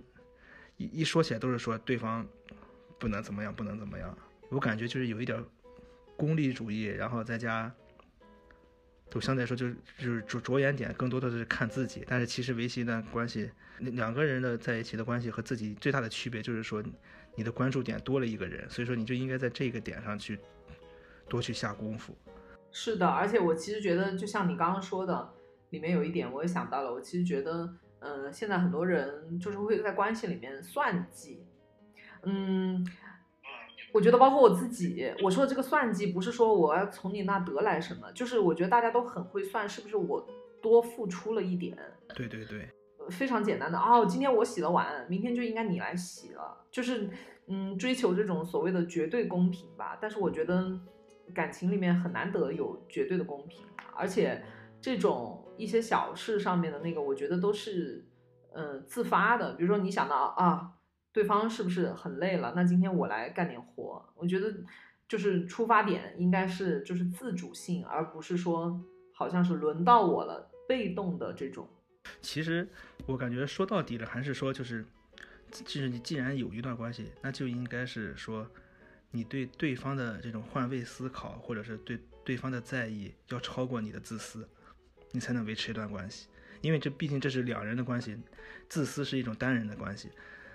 [0.78, 2.26] 一一说起来都是说对方
[2.98, 4.18] 不能怎么样，不能怎么样。
[4.48, 5.44] 我感觉就是有一点
[6.16, 7.70] 功利主义，然后再加，
[9.12, 12.06] 就相对来说就是就是着着眼点更多的是看自己。
[12.08, 16.82] 但是其实维系一段关系，两个人的在一起的关系和自己最大的区别就是说
[17.36, 20.40] 你的关注点多了一个人，所以说你就应该在这个点上去。
[21.28, 22.16] 多去下功夫，
[22.72, 25.34] 是的，而且我其实觉得，就像你刚刚说的，
[25.74, 26.94] 里面有一点我也想到了。
[26.94, 27.68] 我其实觉得，
[28.00, 31.46] 嗯，现在很多人就是会在关系里面算计，
[32.22, 32.86] 嗯，
[33.92, 40.26] 我觉得包括我自己，我说的这个算计不是说我要从你那得来什么，就是我觉得大家都很会算，是不是我
[40.62, 41.76] 多付出了一点？
[42.16, 42.70] 对对对，
[43.10, 47.10] 非常简单的哦，今天我洗了碗，明天就应该你来洗了，就是
[47.48, 49.98] 嗯，追求这种所谓的绝对公平吧。
[50.00, 50.80] 但是我觉得。
[51.34, 54.44] 感情里面很难得有绝对的公平，而且
[54.82, 58.06] 这种一些小事上面的那个，我觉得都是，
[58.52, 59.54] 呃，自发的。
[59.54, 60.74] 比如说你想到啊，
[61.12, 62.54] 对方是不是很累了？
[62.56, 64.04] 那今天我来干点活。
[64.16, 64.54] 我觉得
[65.08, 68.82] 就是出发点应该是就是自主性，而不是说
[69.14, 71.68] 好像是轮到我了，被动的这种。
[72.22, 72.68] 其实
[73.06, 74.86] 我感觉说到底了，还是说就是，
[75.52, 78.48] 就是你既然有一段关系，那就应该是说。
[79.16, 84.50] 你对对方的这种换位思考，或者是对对方的在意，要超过你的自私，
[85.14, 86.28] 你才能维持一段关系。
[86.60, 88.18] 因为这毕竟这是两人的关系，
[88.70, 90.10] 自私是一种单人的关系，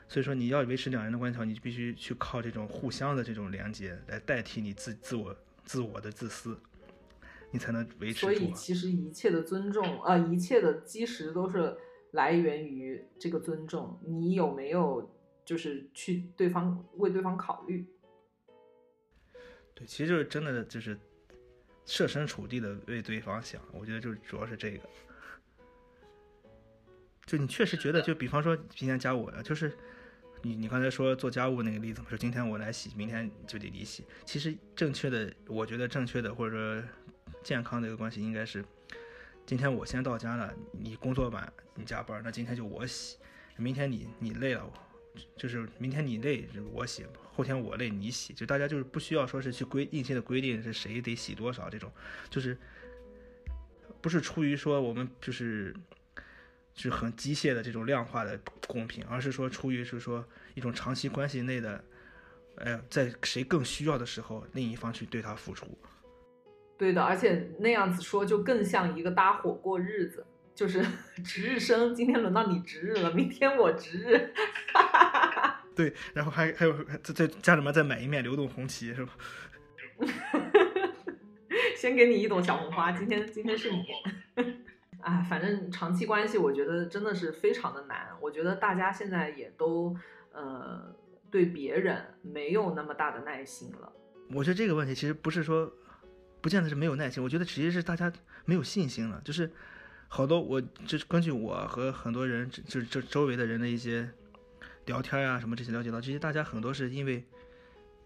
[0.09, 6.59] 所以说你要维持两人的关系，你就必须去靠这种互相的这种连接来代替你自自我自我的自私，
[7.51, 8.21] 你才能维持。
[8.21, 11.77] 所以其实一切的尊重，呃，一切的基石都是
[12.13, 14.01] 来源于这个尊重。
[14.07, 17.87] 你有没有就是去对方为对方考虑？
[19.75, 20.99] 对，其实就是真的就是
[21.89, 24.81] 设身处地的为对方想，我觉得就主要是这个。
[27.25, 29.73] 就你确实觉得，就比方说今天加我的，就是
[30.43, 34.05] 你你刚才说做家务那个例子嘛，说今天我来洗，明天就得你洗。
[34.27, 36.89] 其实正确的，我觉得正确的或者说
[37.43, 38.63] 健康的一个关系应该是，
[39.47, 43.17] 今天我先到家了，你工作晚，你加班，那今天就我洗，
[43.57, 44.71] 明天你你累了。
[45.37, 47.05] 就是明天你累我洗，
[47.35, 51.91] 后天我累你洗，就大家就是不需要说是去规硬性的规定是谁得洗多少这种，
[52.31, 52.57] 就是
[54.01, 55.75] 不是出于说我们就是
[56.75, 61.85] 就是很机械的这种量化的公平，而是说出于是说一种长期关系内的，
[62.57, 65.67] 呃，在谁更需要的时候，另一方去对他付出。
[66.77, 70.25] 对的，而且那样子说就更像一个搭伙过日子。
[70.55, 70.85] 就是
[71.25, 74.35] 值日生，今天轮到你值日了，明天我值日。
[75.79, 79.13] 对，然后还还有在在家里面再买一面流动红旗，是吧？
[81.79, 83.85] 先给你一朵小红花，今天今天是你。
[85.01, 88.09] 啊，反正长期关系，我觉得真的是非常的难。
[88.21, 89.97] 我觉得大家现在也都
[90.33, 90.93] 呃
[91.31, 93.93] 对别人没有那么大的耐心了。
[94.33, 95.73] 我觉得这个问题其实不是说
[96.41, 98.13] 不见得是没有耐心，我觉得其实是大家
[98.45, 99.49] 没有信心了，就是。
[100.11, 104.09] 好多我就是根据我和很多人，就是这周围的人的一些
[104.89, 107.23] 聊天啊什么这些了解到，其实大家很多是因为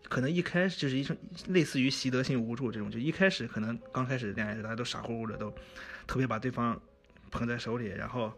[0.09, 1.17] 可能一开始就是一种
[1.47, 5.49] 类似于习得性无助这种，就一开始可能刚开始恋爱时大家都傻乎乎的，都
[6.07, 6.79] 特别把对方
[7.31, 8.33] 捧在手里，然后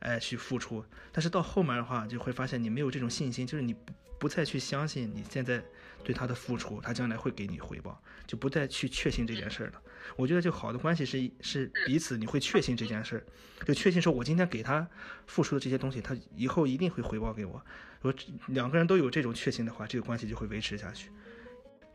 [0.00, 0.82] 哎去付出，
[1.12, 5.62] 但是到后面的话就会发现你没有这种信心，就是你不不再去相信你现在
[6.04, 9.80] 对他的付出，他将来会给你回报，就不再去确信这件事儿了。
[10.16, 13.24] 我觉得就好的关系是是彼此你会确信这件事儿，
[13.64, 14.86] 就确信说我今天给他
[15.26, 17.64] 付出的这些东西，他以后一定会回报给我。
[18.00, 21.10] 如果两个人都有这种确信的话，这个关系就会维持下去。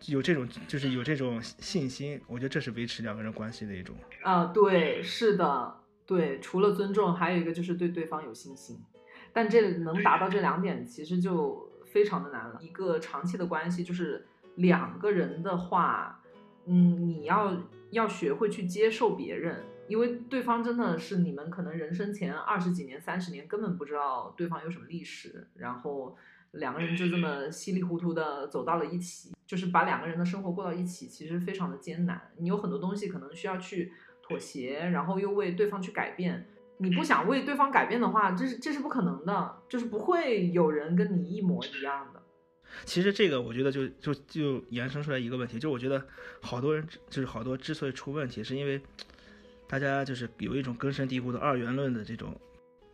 [0.05, 8.79] 有这种就是有这种信心，我觉得这是维持两个人关系的一种啊，对，是的，对，除了尊重，还有一个就是对对方有信心。
[9.33, 12.59] 但这能达到这两点，其实就非常的难了。
[12.61, 16.21] 一个长期的关系，就是两个人的话，
[16.65, 17.57] 嗯，你要
[17.91, 26.15] 要学会去接受别人，因为对方真的是你们可能人生前二十几年、三十年根本不知道对方有什么历史，然后
[26.51, 32.21] 两个人就这么稀里糊涂的走到了一起，就是把两个人的生活过到一起，其实非常的艰难。
[32.37, 36.47] 你有很多东西可能需要去妥协，然后又为对方去改变。
[36.77, 42.21] 你不想为对方改变的话，这是这是不可能的，就是不会有人跟你一模一样的。
[42.85, 46.05] 其实这个我觉得就就就延伸出来一个问题，就我觉得
[46.41, 48.79] 好多人就是好多之所以出问题，是因为
[49.67, 52.39] 大家就是有一种根深蒂固的二元论的这种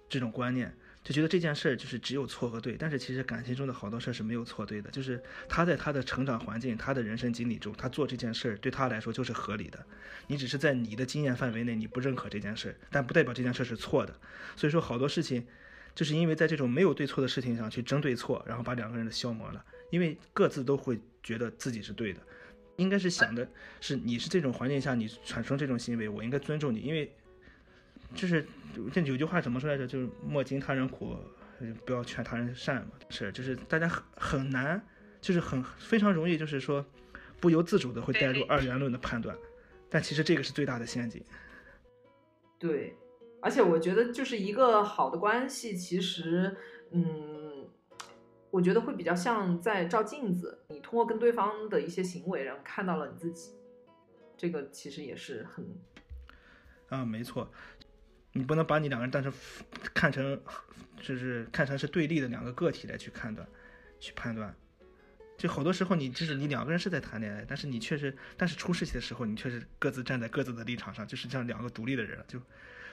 [0.08, 0.74] 这种观念。
[1.04, 4.90] 就觉得这件事儿就是只有错和对，但是其实感情中的好多事儿是没有错对的。
[4.90, 9.86] 就是他在他的成长环境、他的人生经历中，他做这件事儿对他来说就是合理的。
[10.28, 14.18] 你只是在你的经验范围内，你不认可这件事儿，但不代表这件事儿是错的。
[14.56, 15.46] 所以说，好多事情
[15.94, 19.66] 就是因为在这种没有对错的事情上去争对错，然后把两个人的消磨了。
[19.90, 22.22] 因为各自都会觉得自己是对的，
[22.78, 23.46] 应该是想的
[23.82, 27.14] 是你是这种环境下你产生这种行为，我应该尊重你，因为。
[28.14, 28.46] 就是
[28.92, 29.86] 这有句话怎么说来着？
[29.88, 31.16] 就是莫经他人苦，
[31.86, 32.92] 不要劝他人善嘛。
[33.10, 34.86] 是，就是大家很很难，
[35.20, 36.86] 就是很非常容易，就是说
[37.40, 39.38] 不由自主的会带入二元论的判断。
[39.90, 41.24] 但其实这个是最大的陷阱。
[42.58, 42.96] 对，
[43.42, 46.56] 而且我觉得就是一个好的关系，其实，
[46.92, 47.68] 嗯，
[48.50, 53.54] 我觉得会比较像在照镜子，你通过跟对方的一些行为，然后看到了你自己。
[54.36, 55.66] 这个其实也是很，
[56.90, 57.50] 啊，没错。
[58.34, 59.32] 你不能把你两个人当成
[59.94, 60.40] 看成，
[61.00, 63.48] 就是看成是对立的两个个体来去判断，
[64.00, 64.54] 去判断。
[65.38, 72.24] 就好多时候你就是你两个人是在谈恋爱，但是你确实，但是出事情的时候你确实各自站在各自的立场上，就是像两个独立的人。
[72.28, 72.40] 就，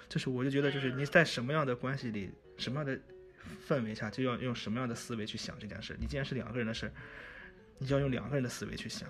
[0.08, 2.98] 就是我就觉得就是你在什么样的关系里，什么样的
[3.66, 5.96] 氛围下，就要用什么样的思维去想这件事。
[5.98, 6.92] 你既然是两个人的事，
[7.78, 9.08] 你就要用两个人的思维去想。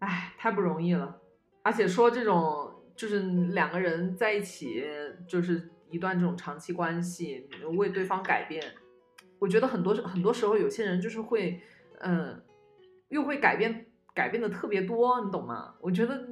[0.00, 1.20] 哎，太不容易了，
[1.62, 2.69] 而且说这种。
[3.00, 3.18] 就是
[3.54, 4.84] 两个人在一起，
[5.26, 7.48] 就是一段这种长期关系，
[7.78, 8.62] 为对方改变。
[9.38, 11.62] 我觉得很多很多时候，有些人就是会，
[12.00, 12.38] 嗯，
[13.08, 15.76] 又会改变，改变的特别多，你懂吗？
[15.80, 16.28] 我觉得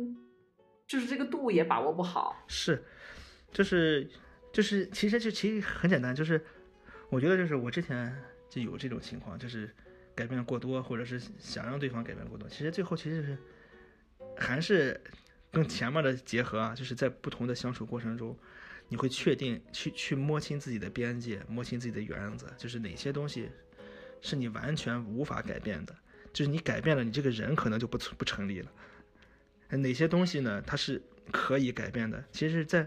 [0.86, 2.44] 就是这个度也把握不好。
[2.46, 2.84] 是，
[3.50, 4.06] 就是
[4.52, 6.38] 就是，其实就其实很简单，就是
[7.08, 8.14] 我觉得就是我之前
[8.50, 9.74] 就有这种情况，就是
[10.14, 13.38] 改变过多，或者是想让对方改变过多，其实最后其实就是
[14.36, 15.00] 还是。
[15.50, 18.36] 跟前面的结合啊，就是在不同的相处过程中，
[18.88, 23.48] 你会确定去去摸清自己的边界，摸清自己的原则，就是哪些东西
[24.20, 25.96] 是你完全无法改变的，
[26.32, 28.70] 就是你改变了，你这个人可能就不不成立了。
[29.70, 30.62] 哪些东西呢？
[30.66, 32.22] 它是可以改变的。
[32.30, 32.86] 其实，在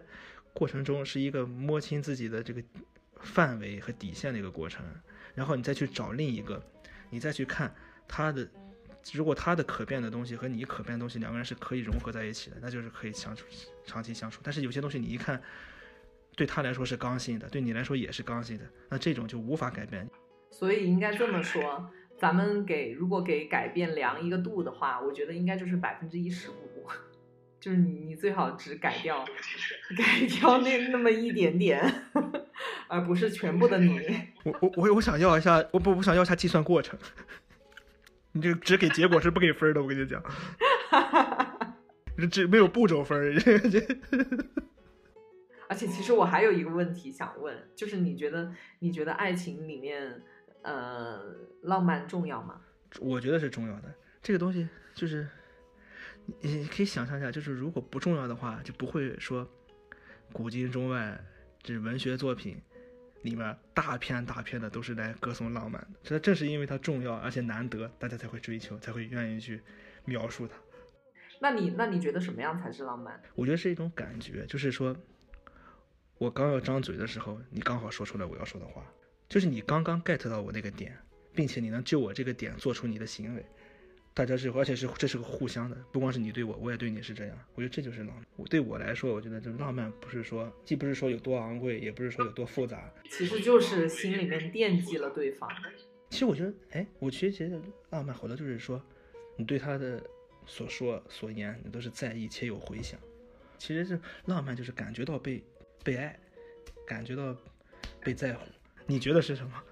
[0.53, 2.63] 过程中是一个摸清自己的这个
[3.19, 4.85] 范围和底线的一个过程，
[5.35, 6.63] 然后你再去找另一个，
[7.09, 7.73] 你再去看
[8.07, 8.47] 他的。
[9.13, 13.45] 如果他的可变的东西和你可变的东西两个人是可以融合在一起的，那就是可以相处
[13.85, 14.39] 长期相处。
[14.43, 15.41] 但是有些东西你一看，
[16.35, 20.07] 对他来说是刚性的，对你来说也是刚性的，那这种就无法改变。
[20.51, 26.85] 所以应该这么说，咱们给如果给改变量一个度的话，我觉得应该就是百分之一十五，
[27.59, 29.25] 就是你你最好只改掉
[29.97, 31.81] 改掉那那么一点点，
[32.87, 33.99] 而不是全部的你。
[34.43, 36.99] 我我我我想要一下，我不我想要一下计算过程。
[38.33, 40.23] 你这只给结果是不给分的，我跟你讲，
[42.17, 43.35] 这这没有步骤分。
[45.67, 50.21] 而且其实我还有一个问题想问，就是你觉得你觉得爱情里面，
[50.61, 51.19] 呃，
[51.63, 52.61] 浪漫重要吗？
[52.99, 53.93] 我觉得是重要的。
[54.21, 55.27] 这个东西就是，
[56.41, 59.47] 你可以想象一下，就是如果不重要的话，就不会说
[60.33, 61.19] 古今中外
[61.63, 62.61] 这文学作品。
[63.23, 69.61] 里面大片大片的都是来歌颂浪漫的，这正是因为它重要而且难得，大家才会追求，才会愿意去
[70.05, 70.55] 描述它。
[71.39, 73.21] 那你那你觉得什么样才是浪漫？
[73.35, 74.95] 我觉得是一种感觉，就是说，
[76.17, 78.85] 我刚要张嘴的时候，你刚好说出来我要说的话，
[79.27, 80.97] 就是你刚刚 get 到我那个点，
[81.33, 83.45] 并且你能就我这个点做出你的行为。
[84.13, 87.37] 大家是，而且是这是个互相的，不光是你对我，我也对你是这样。
[87.55, 88.25] 我觉得这就是浪漫。
[88.35, 95.49] 我对我来说，我觉得这浪漫不是说，既不是说有多昂贵，也不是说有多复杂，其实就是心里面惦记了对方。
[96.09, 97.57] 其实我觉得，哎，我其实觉得
[97.89, 98.83] 浪漫好多就是说，
[99.37, 100.03] 你对他的
[100.45, 102.99] 所说所言，你都是在意且有回响。
[103.57, 105.41] 其实是浪漫，就是感觉到被
[105.85, 106.19] 被爱，
[106.85, 107.33] 感觉到
[108.03, 108.45] 被在乎。
[108.85, 109.63] 你觉得是什么？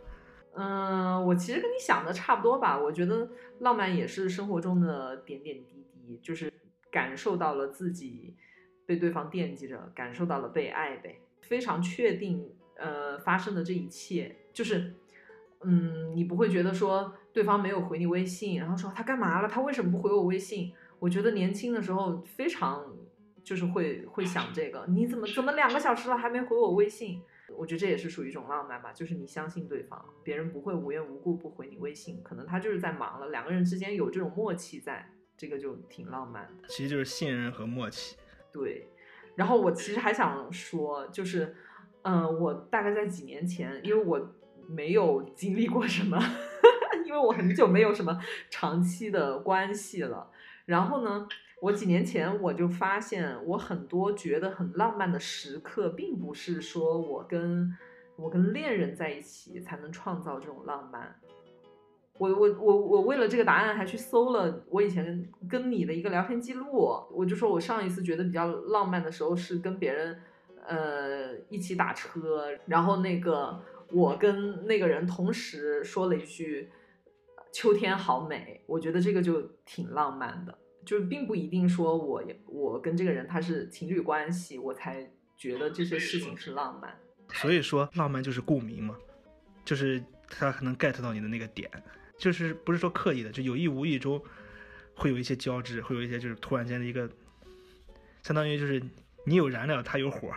[0.56, 2.78] 嗯，我其实跟你想的差不多吧。
[2.78, 3.30] 我觉得
[3.60, 6.52] 浪漫也是生活中的点点滴滴，就是
[6.92, 8.36] 感受到了自己
[8.86, 11.22] 被对方惦记着，感受到了被爱呗。
[11.42, 14.94] 非常确定，呃，发生的这一切，就是，
[15.62, 19.48] 嗯，你不会觉得说对方没有回你微信，然后说他干嘛了？
[19.48, 20.74] 他为什么不回我微信？
[21.00, 22.86] 我觉得年轻的时候非常
[23.44, 27.22] 就是会会想这个，你怎么怎么两个小时了还没回我微信？
[27.58, 36.68] 我觉得这也是属于一种浪漫吧，就是你相信对方，别人不会无缘无故不回你微信，可能他就是在忙了，两个人之间有这种默契，在这个就挺浪漫的。
[36.68, 38.18] 其实就是信任和默契。
[38.52, 38.88] 对。
[39.36, 41.56] 然后我其实还想说，就是，
[42.02, 44.36] 嗯，我大概在几年前，因为我
[44.68, 46.18] 没有经历过什么，
[47.06, 48.20] 因为我很久没有什么
[48.50, 50.30] 长期的关系了。
[50.66, 51.26] 然后呢，
[51.62, 57.70] 我几年前我就发现，我很多觉得很浪漫的时刻，并不是说我跟
[58.16, 61.16] 我跟恋人在一起才能创造这种浪漫。
[62.18, 66.68] 我我我我为了这个答案还去搜了我以前跟你的一个聊天记录，
[67.12, 70.22] 我就说我上一次觉得比较浪漫的时候是跟别人，
[70.68, 76.70] 呃一起打车，然后那个我跟那个人同时说了一句
[77.54, 80.58] 秋天好美，我觉得这个就挺浪漫的，
[80.90, 86.98] 就是并不一定说我我跟这个人他是情侣关系，我才觉得这些事情是浪漫。
[87.32, 88.98] 所以说浪漫就是共鸣嘛，
[89.64, 91.70] 就是他可能 get 到你的那个点。
[92.18, 94.20] 就是不是说刻意的，就有意无意中
[94.96, 97.08] 会有一些交织，会有一些就是突然间的一个，
[98.24, 98.82] 相当于就是
[99.28, 100.34] 你有燃料，他有火。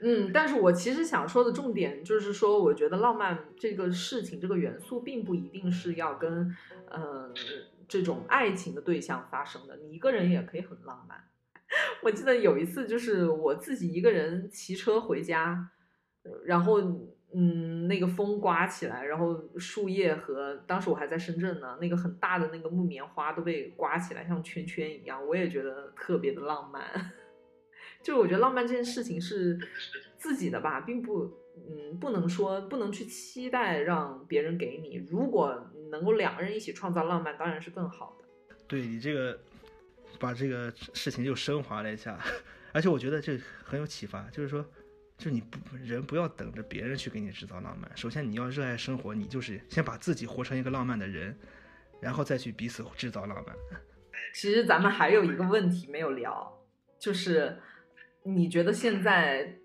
[0.00, 6.56] 嗯，但是我其实想说的重点就是说，我觉得浪漫这个事情，这个元素并不一定是要跟
[6.88, 7.34] 呃
[7.88, 11.18] 这种爱情的对象发生的，你一个人也可以很浪漫。
[12.02, 15.70] 我记得有一次就是我自己一个人骑车回家，
[16.44, 16.82] 然后。
[17.34, 26.82] 嗯，那个风刮起来，然后树叶和当时我还在深圳呢，那个很大的那个木棉花都被刮起来，像圈圈一样，我也觉得特别的浪漫。
[28.02, 29.58] 就是我觉得浪漫这件事情是
[30.16, 31.30] 自己的吧，并不，
[31.68, 34.96] 嗯，不能说不能去期待让别人给你。
[35.10, 38.54] 如果能够两个人一起创造浪漫，当然是更好的。
[38.66, 39.38] 对你这个
[40.18, 42.18] 把这个事情又升华了一下，
[42.72, 44.64] 而且我觉得这很有启发，就是说。
[45.18, 51.36] 就你不人不要等着别人去给你制造浪漫，首先你要热爱生活，你就是先把自己活成一个浪漫的人，
[52.00, 53.56] 然后再去彼此制造浪漫。
[54.32, 56.56] 其实咱们还有一个问题没有聊，
[57.00, 57.58] 就是
[58.22, 59.58] 你觉得现在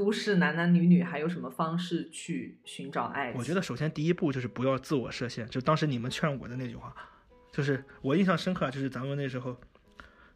[0.00, 3.34] 都市男男女女还有什么方式去寻找爱？
[3.36, 6.94] 我觉得首先第一步就是不要自我设限，就当时你们劝我的那句话，
[7.52, 9.54] 就是我印象深刻，就是咱们那时候。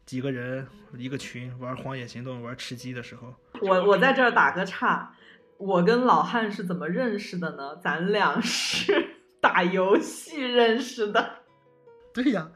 [0.05, 5.15] 几个人一个群玩《荒野行动》玩吃鸡的时候，我我在这儿打个岔，
[5.57, 7.75] 我跟老汉是怎么认识的呢？
[7.77, 11.37] 咱俩是 打游戏认识的。
[12.13, 12.51] 对呀，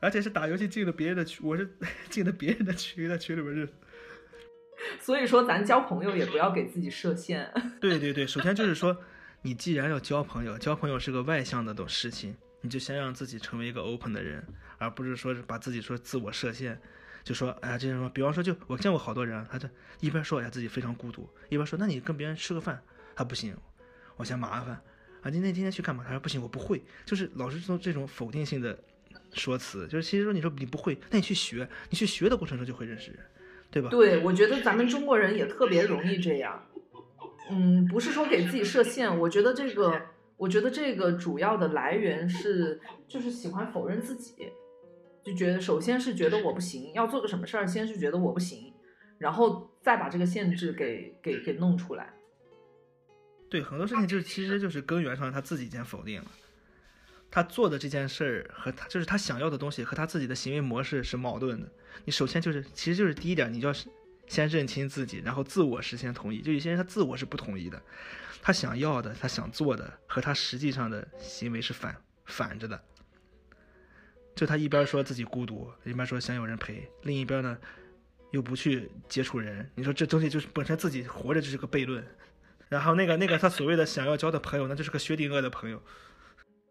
[0.00, 1.78] 而且是打游戏进了别人的群，我是
[2.10, 3.72] 进了别人的群，在群里边认识。
[5.00, 7.50] 所以说，咱交朋友也不要给自己设限。
[7.80, 8.96] 对对对，首先就是说，
[9.42, 14.44] 你既然要交朋友，交朋友是个外向的种事情，你就先让自己成为一个 open 的人。
[14.76, 16.78] 而不是说是把自己说自我设限，
[17.22, 19.68] 就说哎呀这些什么，比方说就我见过好多人，他就
[20.00, 22.82] 一边说哎呀自己非常孤独，一边说那你跟别人吃个饭，
[23.14, 23.56] 他不行，
[24.16, 24.74] 我嫌麻烦
[25.22, 26.02] 啊，今天天天去干嘛？
[26.04, 28.76] 他说不行，我不会，就是老是说这种否定性的
[29.32, 33.20] 说辞，就是其实说你说你不会，那你去学，你去学的过程中就会认识人，
[33.74, 33.88] 对吧？
[33.90, 36.64] 对，我觉得咱们中国人也特别容易这样，
[37.50, 40.00] 嗯，不是说给自己设限，我觉得这个，
[40.36, 44.32] 我觉得这个主要的来源是就是喜欢否认自己。
[45.24, 48.72] 就觉得，首先是觉得我不行，要做个什么事儿，先是觉得我不行，
[49.18, 52.14] 然后再把这个限制给给给弄出来。
[53.50, 56.30] 对，很多事情就是其实就是根源上他自己先否定了，
[57.34, 61.68] 他做的这件事儿和他就是他想要的东西和他自己的行为模式是矛盾的。
[62.04, 63.74] 你首先就是，其实就是第一点，你就要
[64.28, 66.40] 先认清自己，然后自我实现同意。
[66.40, 67.82] 就有些人他自我是不同意的，
[68.40, 72.80] 他想要的，他想做的和他实际上的行为是反反着的。
[74.36, 77.58] 就他一边说自己孤独，一边说想有人陪，另一边呢，
[78.30, 79.68] 又不去接触人。
[79.74, 82.06] 你说这东西就是本身自己活着就是个悖论。
[82.68, 85.82] 然后那个那个他所谓的想要交的朋友，那就是个薛定谔的朋友。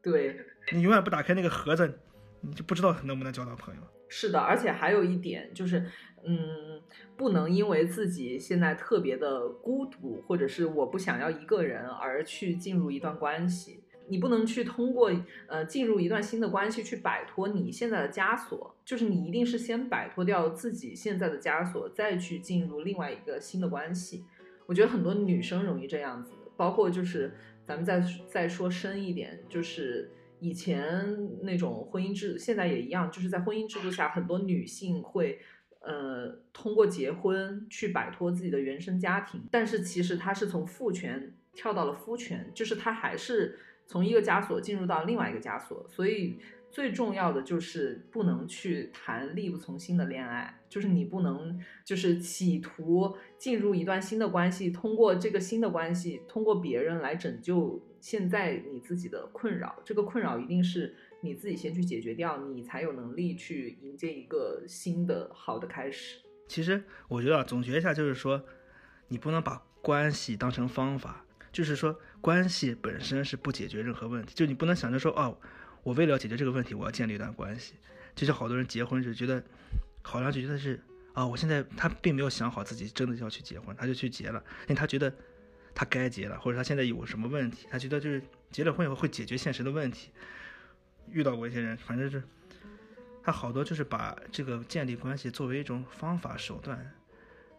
[0.01, 0.37] 对，
[0.71, 1.99] 你永远不打开那个盒子，
[2.41, 3.81] 你就不知道能不能交到朋友。
[4.07, 5.83] 是的，而且还有一点就是，
[6.23, 6.81] 嗯，
[7.17, 13.83] 不能因为自己现在特别的孤独，或者是我不想要一个人而去进入一段关系。
[14.09, 15.09] 你不能去通过
[15.47, 24.25] 呃进入一段新的关系去摆脱你现在的枷锁，就是你一定是先摆脱掉自己现在的枷锁，再去进入另外一个新的关系。
[24.65, 27.33] 我觉得很多女生容易这样子，包括就是
[27.65, 30.11] 咱们再再说深一点，就是
[30.43, 35.39] 以前那种婚姻制，现在也一样，就是在婚姻制度下，很多女性会
[35.79, 46.37] 呃通过结婚去摆脱自己的原生家庭，但是其实她是从父权跳到了夫权，就是她还是从一个枷锁进入到另外一个枷锁，所以。
[46.73, 59.75] 最重要的就是不能去谈力不从心的恋爱，就是你不能就是企图进入一段新的关系，通过这个新的关系，通过别人来拯救现在你自己的困扰。
[59.85, 66.21] 这个困扰一定是你自己先去解决掉，你才有能力去迎接一个新的好的开始。
[66.47, 68.43] 其实我觉得总结一下就是说，
[69.09, 75.37] 你不能把关系当成方法，就是说关系本身是不解决任何问题，就你不能想着说哦。
[75.83, 77.73] 我为了解决这个问题，我要建立一段关系。
[78.15, 79.43] 就像好多人结婚就觉得，
[80.01, 80.81] 好像就觉得是
[81.13, 85.13] 啊，我现在他并没有想好自己真的要去结婚，他就去结了，因为他觉得
[85.75, 88.21] 他该结了，或者他现在有什么问题，他觉得就是
[88.51, 90.11] 结了婚以后会解决现实的问题。
[91.11, 92.23] 遇到过一些人，反正是
[93.23, 96.93] 他好多就是把这个建立关系作为一种方法手段，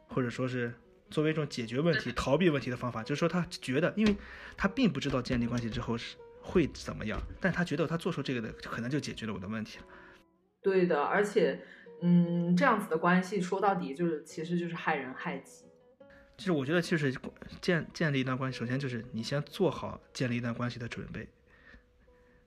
[0.06, 0.72] 或者说是
[1.10, 4.16] 作为一种解决问题、逃避问题的方法，就是说他觉得，因为
[4.56, 6.16] 他并不知道建立关系之后是。
[6.44, 7.18] 会怎么样？
[7.40, 9.84] 但他觉得他做出这个的，可能就解决了我的问题了。
[10.62, 11.58] 对的，而且，
[12.02, 15.64] 嗯，这样子的关系说到底就是，其实就是害人害己。
[16.36, 17.14] 其实我觉得，其实
[17.60, 21.28] 建建立一段关系，首先就是你先做好建立一段关系的准备，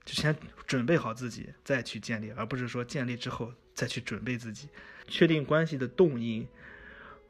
[0.04, 0.36] 就先
[0.66, 4.68] 准备好自己再去建立，而不是说建立之后再去准备自己。
[5.06, 6.46] 确定关系的动因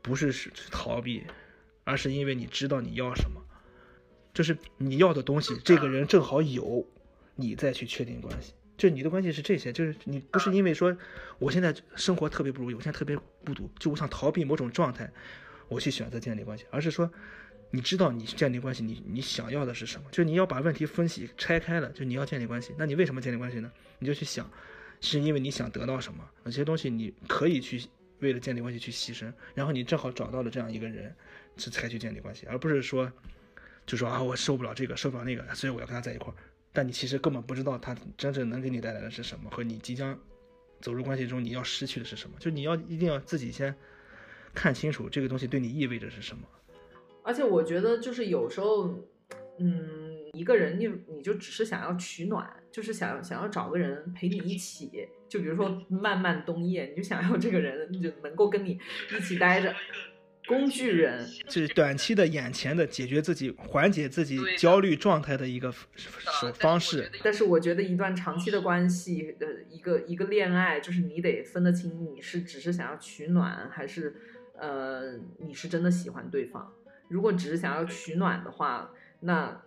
[0.03, 1.25] 不是是逃避，
[1.85, 3.41] 而是因为你知道你要什么。
[4.39, 6.86] 就是你要的东西，这个人正好有，
[7.34, 8.53] 你再去确定关系。
[8.76, 10.97] 就你的关系是这些，就是你不是因为说
[11.41, 15.11] 我现在生活特别不如意，我现在特别孤独，就我想逃避某种状态，
[15.66, 17.11] 我去选择建立关系，而是说
[17.72, 20.07] 你知道你建立关系，你你想要的是什么？
[20.12, 23.72] 就你要把问题分析拆开了，就你要建立关系，那你为什么建立关系呢？
[23.99, 24.49] 你就去想，
[25.01, 26.24] 是因为你想得到什么？
[26.45, 27.82] 哪些东西你可以去
[28.20, 31.12] 为了建立关系去牺牲，然后你正好找到了这样一个人，
[31.57, 33.11] 是才去建立关系，而不是说。
[33.89, 36.36] 就说啊，我受不了这个，受不了那个，所以我要跟他在一块儿。
[36.74, 40.16] 但你其实根本不知道他真正能给你带来的是什么，和你即将
[40.78, 42.36] 走入关系中你要失去的是什么。
[42.39, 43.74] 就你要一定要自己先
[44.55, 46.43] 看清楚这个东西对你意味着是什么。
[47.24, 48.95] 而且我觉得就是有时候，
[49.59, 58.78] 嗯，一个人你你就只是想要取暖，就是想想要找个人陪你一起，就比如说漫漫冬夜，你就想要这个人就能够跟你
[59.16, 59.74] 一起待着。
[60.49, 67.09] 工具人就是短期的、眼前的解决自己、缓解自己焦虑状态的一个手方式。
[67.22, 74.16] 但是我觉得一段长期的关系的一个一个恋爱，就是你得分得清你是只是想要取暖，还是
[74.59, 76.72] 呃你是真的喜欢对方。
[77.09, 78.90] 如果只是想要取暖的话，
[79.20, 79.62] 那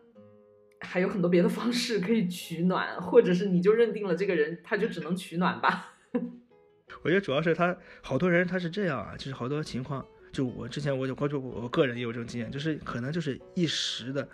[0.79, 5.93] 还有很多别的方式可以取暖，或者是你就认定了这个人他就只能取暖吧。
[7.03, 10.03] 我觉得主要是他好多人他是这样啊，就是好多情况。
[10.31, 14.27] 就我之前我就关注我个人也有这种经验，就是可能就是一时的，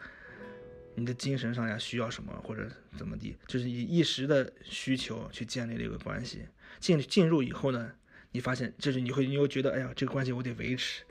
[0.93, 6.41] 你的精神上呀需要什么或者怎么地，就是以一时的需求去建立了一个关系，
[6.79, 7.91] 进进入以后呢，
[8.31, 11.03] 你发现就是你会你又觉得哎呀这个关系我得维持，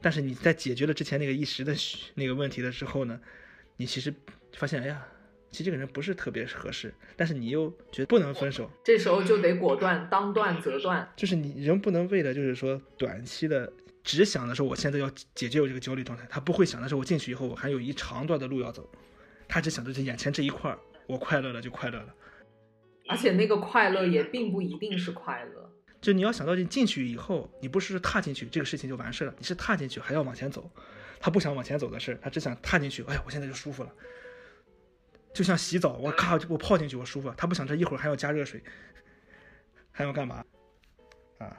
[0.00, 1.74] 但是你在解决了之前那个一时的
[2.14, 3.20] 那个问题的时候呢，
[3.76, 4.14] 你其实
[4.54, 5.06] 发现哎呀，
[5.50, 13.70] 其实这个人不是特别合适，但是你又觉得不能分手，这时候就得果断，当断则断，就是你人不能为了就是说短期的。
[14.04, 18.90] 只想的是我现在要解决我这个焦虑状态，他不会想的是我进去以后我还有一长段的路要走，
[19.48, 22.14] 他只想着是眼前这一块儿，我快乐了就快乐了，
[23.08, 25.70] 而且那个快乐也并不一定是快乐。
[26.00, 30.68] 就你要想到你进去以后，你不是踏进去这个事情就完事了，你是踏进去还要往前走，
[31.20, 33.92] 他不想往前走的事，他只想踏进去，哎呀，我现在就舒服了，
[35.32, 38.60] 就像洗澡，我咔我泡进去我舒服，他不想这一会儿还要加热水，
[39.92, 40.44] 还要干嘛？
[41.38, 41.56] 啊，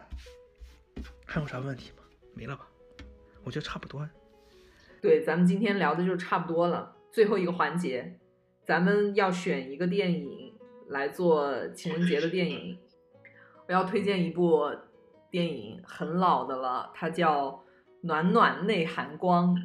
[1.26, 2.03] 还有啥问题吗？
[2.34, 2.68] 没了吧？
[3.44, 4.08] 我觉得差不多。
[5.02, 6.96] 对，咱们今天聊的就差不多了。
[7.12, 8.20] 最后一个环节，
[8.64, 10.54] 咱们要选一个电影
[10.88, 12.78] 来做情人节的电影。
[13.68, 14.70] 我要推荐一部
[15.30, 17.52] 电影，很老的了，它叫
[18.02, 19.56] 《暖暖内含光》。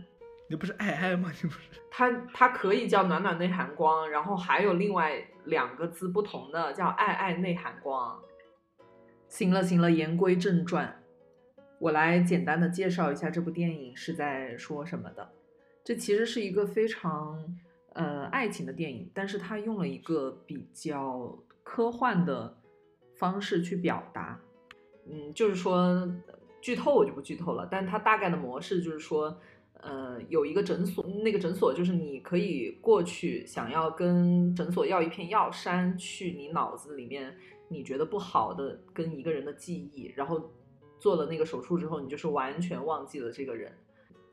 [0.51, 1.31] 你不是爱爱吗？
[1.43, 1.61] 你不是？
[1.91, 8.19] 它它可以叫《暖暖内含光》，然后还有另外两个字不同的叫《爱爱内含光》。
[9.29, 11.03] 行了行了，言归正传。
[11.79, 15.31] 我来简单的介绍一下这部电影是在说什么的。
[15.85, 17.57] 这其实是一个非常
[17.95, 22.59] 呃爱情的电影，但是它用了一个比较科幻的
[23.17, 24.39] 方式去表达。
[25.11, 26.07] 嗯，就是说
[26.61, 29.41] 剧透我就不剧透了，但它大概的模式就是说，
[29.81, 37.35] 呃，有一个诊所，那个诊所就是你可以过去，想要跟诊所要一片药删去你脑子里面
[37.69, 40.51] 你觉得不好的跟一个人的记忆，然后
[40.99, 43.73] 做了那个手术之后，你就是完全忘记了这个人。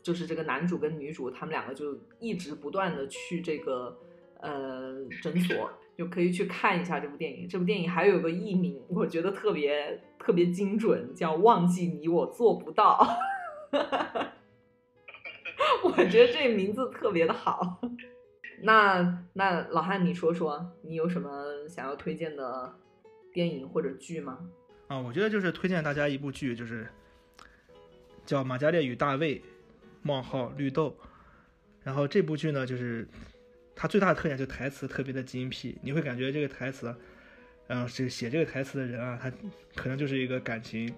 [0.03, 3.97] 就是这个男主跟女主，他们两个就一直不断的去这个
[4.39, 7.49] 呃诊所，就可以去看一下这部电影。
[7.49, 12.99] 这部电影还有个译名，我觉得特别特别精准，叫《忘记你我做不到》。
[15.83, 17.81] 我觉得这名字特别的好。
[18.61, 22.75] 那那老汉，你说说，你有什么想要推荐的
[23.33, 24.37] 电影或者剧吗？
[24.87, 26.87] 啊，我觉得就是推荐大家一部剧，就是
[28.25, 29.39] 叫《马加列与大卫》。
[30.07, 30.95] 冒号绿豆，
[31.83, 33.07] 然后这部剧呢，就是
[33.75, 36.95] 它最大的特点就台词特别的精辟，你会感觉这个台词，
[37.69, 39.33] 嗯，这写这个台词的人啊，他
[39.73, 40.93] 可能就是一个感情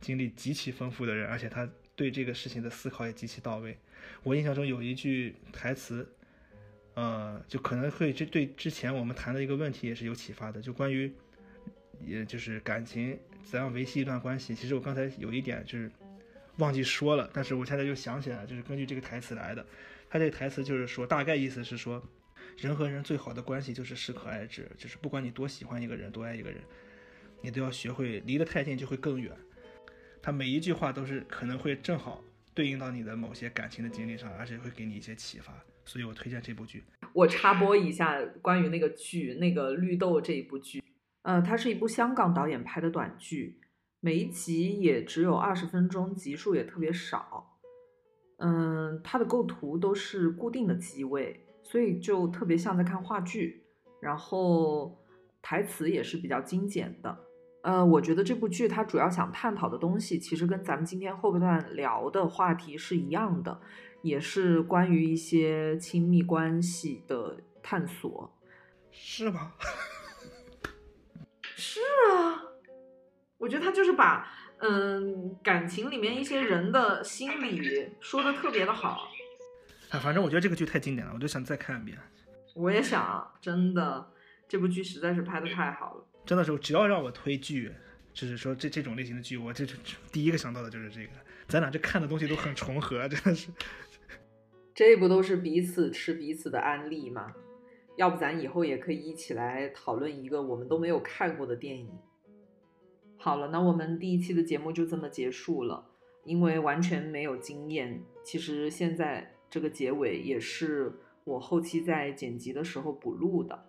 [0.00, 3.76] 经历极其丰富的人，而且他对这个事情的思考也极其到位。
[4.22, 6.08] 我印象中有一句台词，
[6.94, 11.12] 呃，就可能会这对之前我们谈的一个问题也是有启发的，就关于，
[12.00, 14.54] 也就是感情怎样维系一段关系。
[14.54, 15.90] 其实我刚才有一点就是。
[16.58, 19.66] 忘记说了，但是我现在又想起来，就是根据这个台词来的。
[20.08, 22.00] 他这个台词就是说，大概意思是说，
[22.56, 26.60] 人和人最好的关系就是适可而止，就是不管你多喜欢一个人，多爱一个人，
[27.40, 29.32] 你都要学会离得太近就会更远。
[30.22, 32.22] 他每一句话都是可能会正好
[32.54, 35.52] 对应到你的某些感情的经历上，而且会给你一些启发。
[35.84, 36.84] 所以我推荐这部剧。
[37.12, 40.80] 我插播一下关于那个剧，那个绿豆这一部剧，
[41.24, 43.58] 呃，它是一部香港导演拍的短剧。
[44.00, 47.58] 每一集也只有二十分钟，集数也特别少。
[48.36, 53.64] 嗯，它的构图都是固定的机位，所以就特别像在看话剧。
[54.02, 54.98] 然后
[55.40, 57.18] 台词也是比较精简的。
[57.62, 63.58] 呃，我觉得这部剧它主要想探讨的东西，其实跟咱们今天后半段聊的话题是一样的，
[64.02, 68.30] 也是关于一些亲密关系的探索。
[68.90, 69.54] 是吗？
[71.56, 71.80] 是
[72.10, 72.42] 啊。
[73.38, 74.26] 我觉得他就是把，
[74.58, 79.08] 嗯，感情里面一些人的心理说的特别的好。
[79.90, 81.98] 哎，反正我觉得这个剧太经典了，我就想再看一遍。
[82.54, 84.08] 我也想，真的，
[84.48, 86.06] 这部剧实在是拍的太好了。
[86.24, 87.70] 真的是，只要让我推剧，
[88.12, 89.66] 就是说这这种类型的剧，我这
[90.10, 91.10] 第一个想到的就是这个。
[91.46, 93.50] 咱俩这看的东西都很重合，真的是。
[94.74, 97.32] 这不都是彼此吃彼此的安利吗？
[97.96, 101.88] 要不咱以后也可以一起来讨论一个我们都没有看过的电影。
[103.16, 105.90] 好了，那我们第一期的节目就这么结束了。
[106.24, 110.90] 因为完全没有经验，其实现在这个结尾也是
[111.24, 113.66] 我后期在剪辑的时候补录的。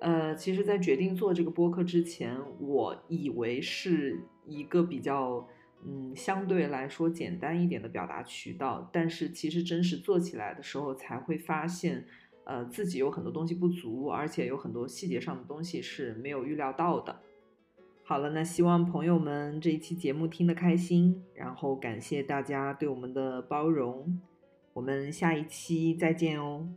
[0.00, 5.48] 呃，其实，在决定做这个播客之前，我以为是一个比较
[5.86, 12.04] 嗯相对来说简单一点的表达渠道，但是其实真实做起来的时候，才会发现，
[12.44, 17.20] 呃，自己有很多东西不足，而且有很多细节上的东西是没有预料到的。
[18.04, 24.20] 好了，那希望朋友们这一期节目听得开心，然后感谢大家对我们的包容，
[24.74, 26.68] 我们下一期再见哦。